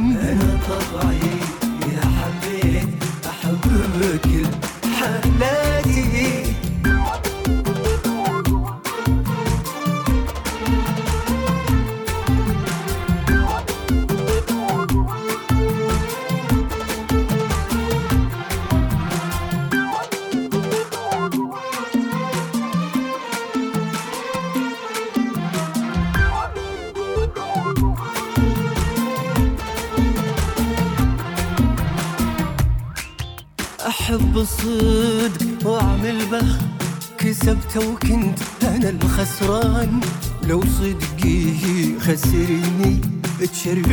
أنا 0.00 0.58
طبعي 0.68 1.39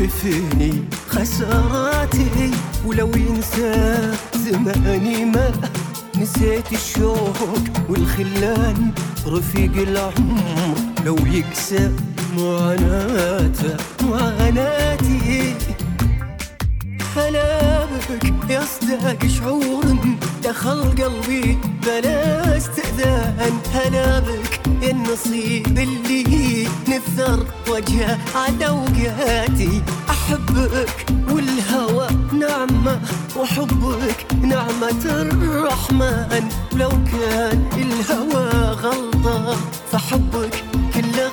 تشرفني 0.08 0.84
خساراتي 1.10 2.52
ولو 2.86 3.12
ينسى 3.16 4.12
زماني 4.36 5.26
ما 5.26 5.52
نسيت 6.18 6.72
الشوق 6.74 7.38
والخلان 7.90 8.92
رفيق 9.28 9.72
العمر 9.88 10.76
لو 11.06 11.18
يكسى 11.26 11.92
معاناته 12.38 13.78
معاناتي. 14.04 15.56
هلا 17.16 17.86
بك 17.86 18.50
يا 18.50 18.62
صداق 18.66 19.28
شعور 19.28 19.77
دخل 20.58 20.82
قلبي 21.04 21.58
بلا 21.86 22.58
استئذان 22.58 23.58
هلا 23.74 24.20
بك 24.20 24.62
النصيب 24.90 25.78
اللي 25.78 26.68
نثر 26.88 27.46
وجهه. 27.70 28.18
على 28.36 28.68
أوقاتي 28.68 29.82
أح 30.10 30.18
أحبك 30.28 31.06
والهوى 31.32 32.08
نعمة 32.34 33.02
وحبك 33.40 34.26
نعمة 34.42 35.06
الرحمن. 35.06 36.50
ولو 36.74 36.90
كان 36.90 37.70
الهوى 37.78 38.50
غلطة 38.84 39.56
فحبك 39.92 40.64
كله 40.94 41.32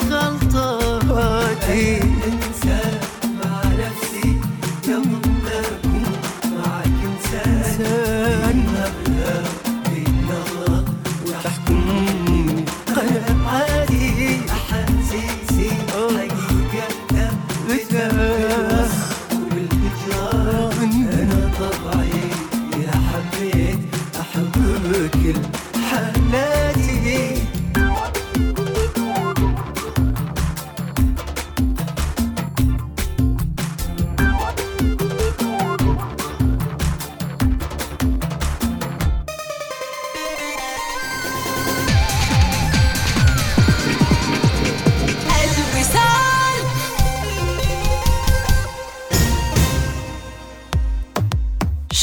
غلطاتي. 0.53 2.01
أنسى 2.03 2.84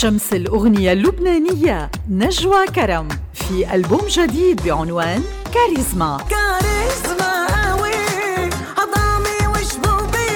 شمس 0.02 0.34
الأغنية 0.34 0.94
اللبنانية 0.94 1.92
نجوى 2.10 2.68
كرم 2.68 3.08
في 3.34 3.76
ألبوم 3.76 4.08
جديد 4.08 4.64
بعنوان 4.64 5.24
كاريزما. 5.54 6.18
كاريزما 6.30 7.46
قوي 7.46 7.94
عظامي 8.78 9.48
وشبوبي 9.48 10.32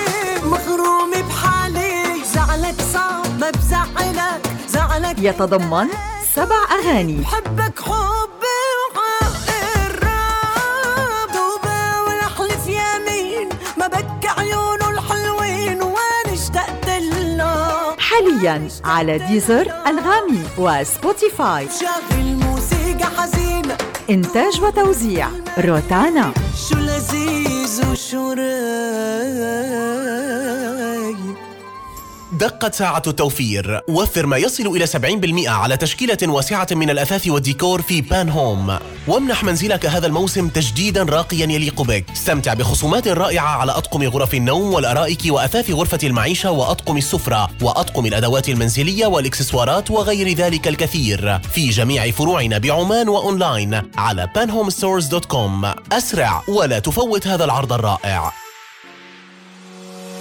بحالي. 1.30 2.24
زعلك 2.34 2.82
صعب 2.94 3.40
ما 3.40 3.50
بزعلك 3.50 4.42
زعلك. 4.70 5.16
يتضمن 5.20 5.88
سبع 6.36 6.56
أغاني. 6.80 7.18
بحبك 7.22 7.80
حبي 7.80 8.25
حاليا 18.46 18.68
على 18.86 19.18
Deezer 19.18 19.74
أنغامي 19.88 20.44
و 20.58 20.71
Spotify 20.72 21.68
إنتاج 24.10 24.62
وتوزيع 24.62 25.28
روتانا. 25.58 26.34
شو 26.70 26.76
لذيذ 26.76 27.92
وشو 27.92 28.32
رايق 28.32 29.95
دقت 32.36 32.76
ساعة 32.76 33.02
التوفير. 33.08 33.82
وفر 33.88 34.26
ما 34.26 34.38
يصل 34.38 34.68
إلى 34.68 34.88
70% 34.88 35.50
على 35.50 35.78
تشكيلة 35.78 36.18
واسعة 36.24 36.68
من 36.72 36.90
الأثاث 36.90 37.28
والديكور 37.28 37.82
في 37.82 38.02
PAN 38.02 38.30
Home 38.30 38.78
وامنح 39.08 39.44
منزلك 39.44 39.86
هذا 39.86 40.08
الموسم 40.08 40.48
تجديدا 40.48 41.04
راقيا 41.04 41.46
يليق 41.46 41.82
بك. 41.82 42.06
استمتع 42.12 42.54
بخصومات 42.54 43.08
رائعة 43.08 43.48
على 43.48 43.72
أطقم 43.72 44.04
غرف 44.04 44.34
النوم 44.34 44.74
والأرائك 44.74 45.22
وأثاث 45.28 45.72
غرفة 45.72 46.00
المعيشة 46.04 46.52
وأطقم 46.52 46.98
السفرة 46.98 47.50
وأطقم 47.62 48.06
الأدوات 48.06 48.50
المنزلية 48.50 49.06
والإكسسوارات 49.06 49.92
وغير 49.92 50.34
ذلك 50.34 50.68
الكثير. 50.68 51.40
في 51.40 51.70
جميع 51.70 52.12
فروعنا 52.12 52.58
بعمان 52.58 53.10
وأونلاين 53.10 53.82
على 53.98 54.30
panhomestores.com 54.38 55.66
أسرع 55.94 56.44
ولا 56.48 56.80
تفوت 56.80 57.28
هذا 57.28 57.46
العرض 57.46 57.74
الرائع. 57.74 58.45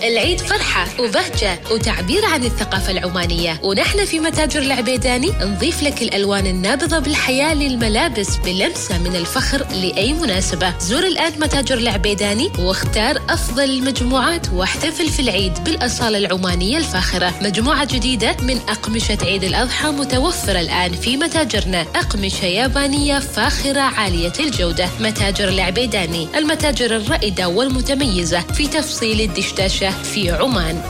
العيد 0.02 0.40
فرحة 0.40 0.86
وبهجة 1.00 1.60
وتعبير 1.70 2.24
عن 2.24 2.44
الثقافة 2.44 2.90
العمانية. 2.90 3.60
ونحن 3.62 4.04
في 4.04 4.20
متاجر 4.20 4.62
العبيداني 4.62 5.30
نضيف 5.40 5.82
لك 5.82 6.02
الألوان 6.02 6.46
النابضة 6.46 6.98
بالحياة 6.98 7.54
للملابس 7.54 8.36
بلمسة 8.36 8.98
من 8.98 9.16
الفخر 9.16 9.66
لأي 9.72 10.12
مناسبة. 10.12 10.78
زور 10.78 11.04
الآن 11.06 11.32
متاجر 11.40 11.78
العبيداني 11.78 12.50
واختار 12.58 13.22
أفضل 13.28 13.64
المجموعات 13.64 14.46
واحتفل 14.52 15.08
في 15.08 15.20
العيد 15.20 15.64
بالأصالة 15.64 16.18
العمانية 16.18 16.78
الفاخرة. 16.78 17.34
مجموعة 17.42 17.84
جديدة 17.84 18.36
من 18.42 18.60
أقمشة 18.68 19.18
عيد 19.22 19.44
الأضحى 19.44 19.88
متوفرة 19.88 20.60
الآن 20.60 20.92
في 20.92 21.16
متاجرنا. 21.16 21.80
أقمشة 21.80 22.44
يابانية 22.44 23.18
فاخرة 23.18 23.80
عالية 23.80 24.32
الجودة. 24.40 24.88
متاجر 25.00 25.48
العبيداني 25.48 26.28
المتاجر 26.36 26.96
الرائدة 26.96 27.48
والمتميزة. 27.48 28.40
في 28.40 28.66
تفصيل 28.66 29.20
الدشداشة 29.20 29.83
في 29.90 30.30
عمان. 30.30 30.80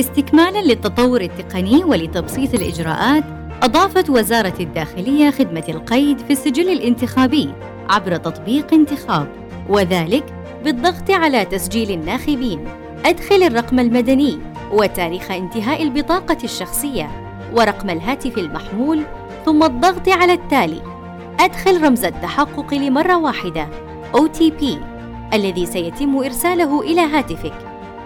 استكمالا 0.00 0.58
للتطور 0.58 1.20
التقني 1.20 1.84
ولتبسيط 1.84 2.54
الإجراءات 2.54 3.24
أضافت 3.62 4.10
وزارة 4.10 4.54
الداخلية 4.60 5.30
خدمة 5.30 5.64
القيد 5.68 6.18
في 6.18 6.32
السجل 6.32 6.68
الانتخابي 6.68 7.50
عبر 7.88 8.16
تطبيق 8.16 8.74
انتخاب 8.74 9.28
وذلك 9.68 10.24
بالضغط 10.64 11.10
على 11.10 11.44
تسجيل 11.44 11.90
الناخبين. 11.90 12.64
أدخل 13.04 13.42
الرقم 13.42 13.78
المدني 13.78 14.38
وتاريخ 14.72 15.30
انتهاء 15.30 15.82
البطاقة 15.82 16.38
الشخصية 16.44 17.10
ورقم 17.54 17.90
الهاتف 17.90 18.38
المحمول 18.38 19.02
ثم 19.44 19.62
الضغط 19.62 20.08
على 20.08 20.32
التالي. 20.32 20.97
أدخل 21.40 21.84
رمز 21.84 22.04
التحقق 22.04 22.74
لمرة 22.74 23.16
واحدة 23.16 23.68
OTP 24.14 24.64
الذي 25.34 25.66
سيتم 25.66 26.16
إرساله 26.16 26.80
إلى 26.80 27.00
هاتفك. 27.00 27.52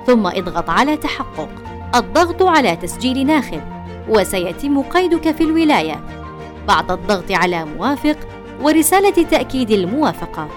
ثم 0.07 0.27
اضغط 0.27 0.71
على 0.71 0.97
تحقق. 0.97 1.49
الضغط 1.95 2.43
على 2.43 2.77
تسجيل 2.77 3.27
ناخب 3.27 3.61
وسيتم 4.09 4.83
قيدك 4.83 5.31
في 5.31 5.45
الولاية. 5.45 6.01
بعد 6.69 6.91
الضغط 6.91 7.31
على 7.31 7.65
موافق 7.65 8.17
ورسالة 8.63 9.25
تأكيد 9.25 9.71
الموافقة. 9.71 10.49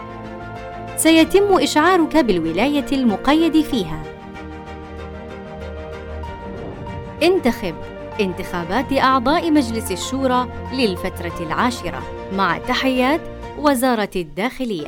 سيتم 0.98 1.54
إشعارك 1.54 2.18
بالولاية 2.18 2.86
المقيد 2.92 3.62
فيها. 3.62 4.04
انتخب. 7.24 7.76
انتخابات 8.20 8.94
أعضاء 8.94 9.52
مجلس 9.52 9.92
الشورى 9.92 10.48
للفترة 10.74 11.34
العاشرة. 11.40 12.04
مع 12.34 12.58
تحيات 12.58 13.22
وزارة 13.58 14.10
الداخلية. 14.16 14.86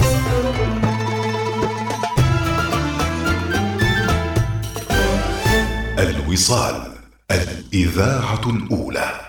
الوصال 5.99 6.93
الإذاعة 7.31 8.41
الأولى. 8.49 9.26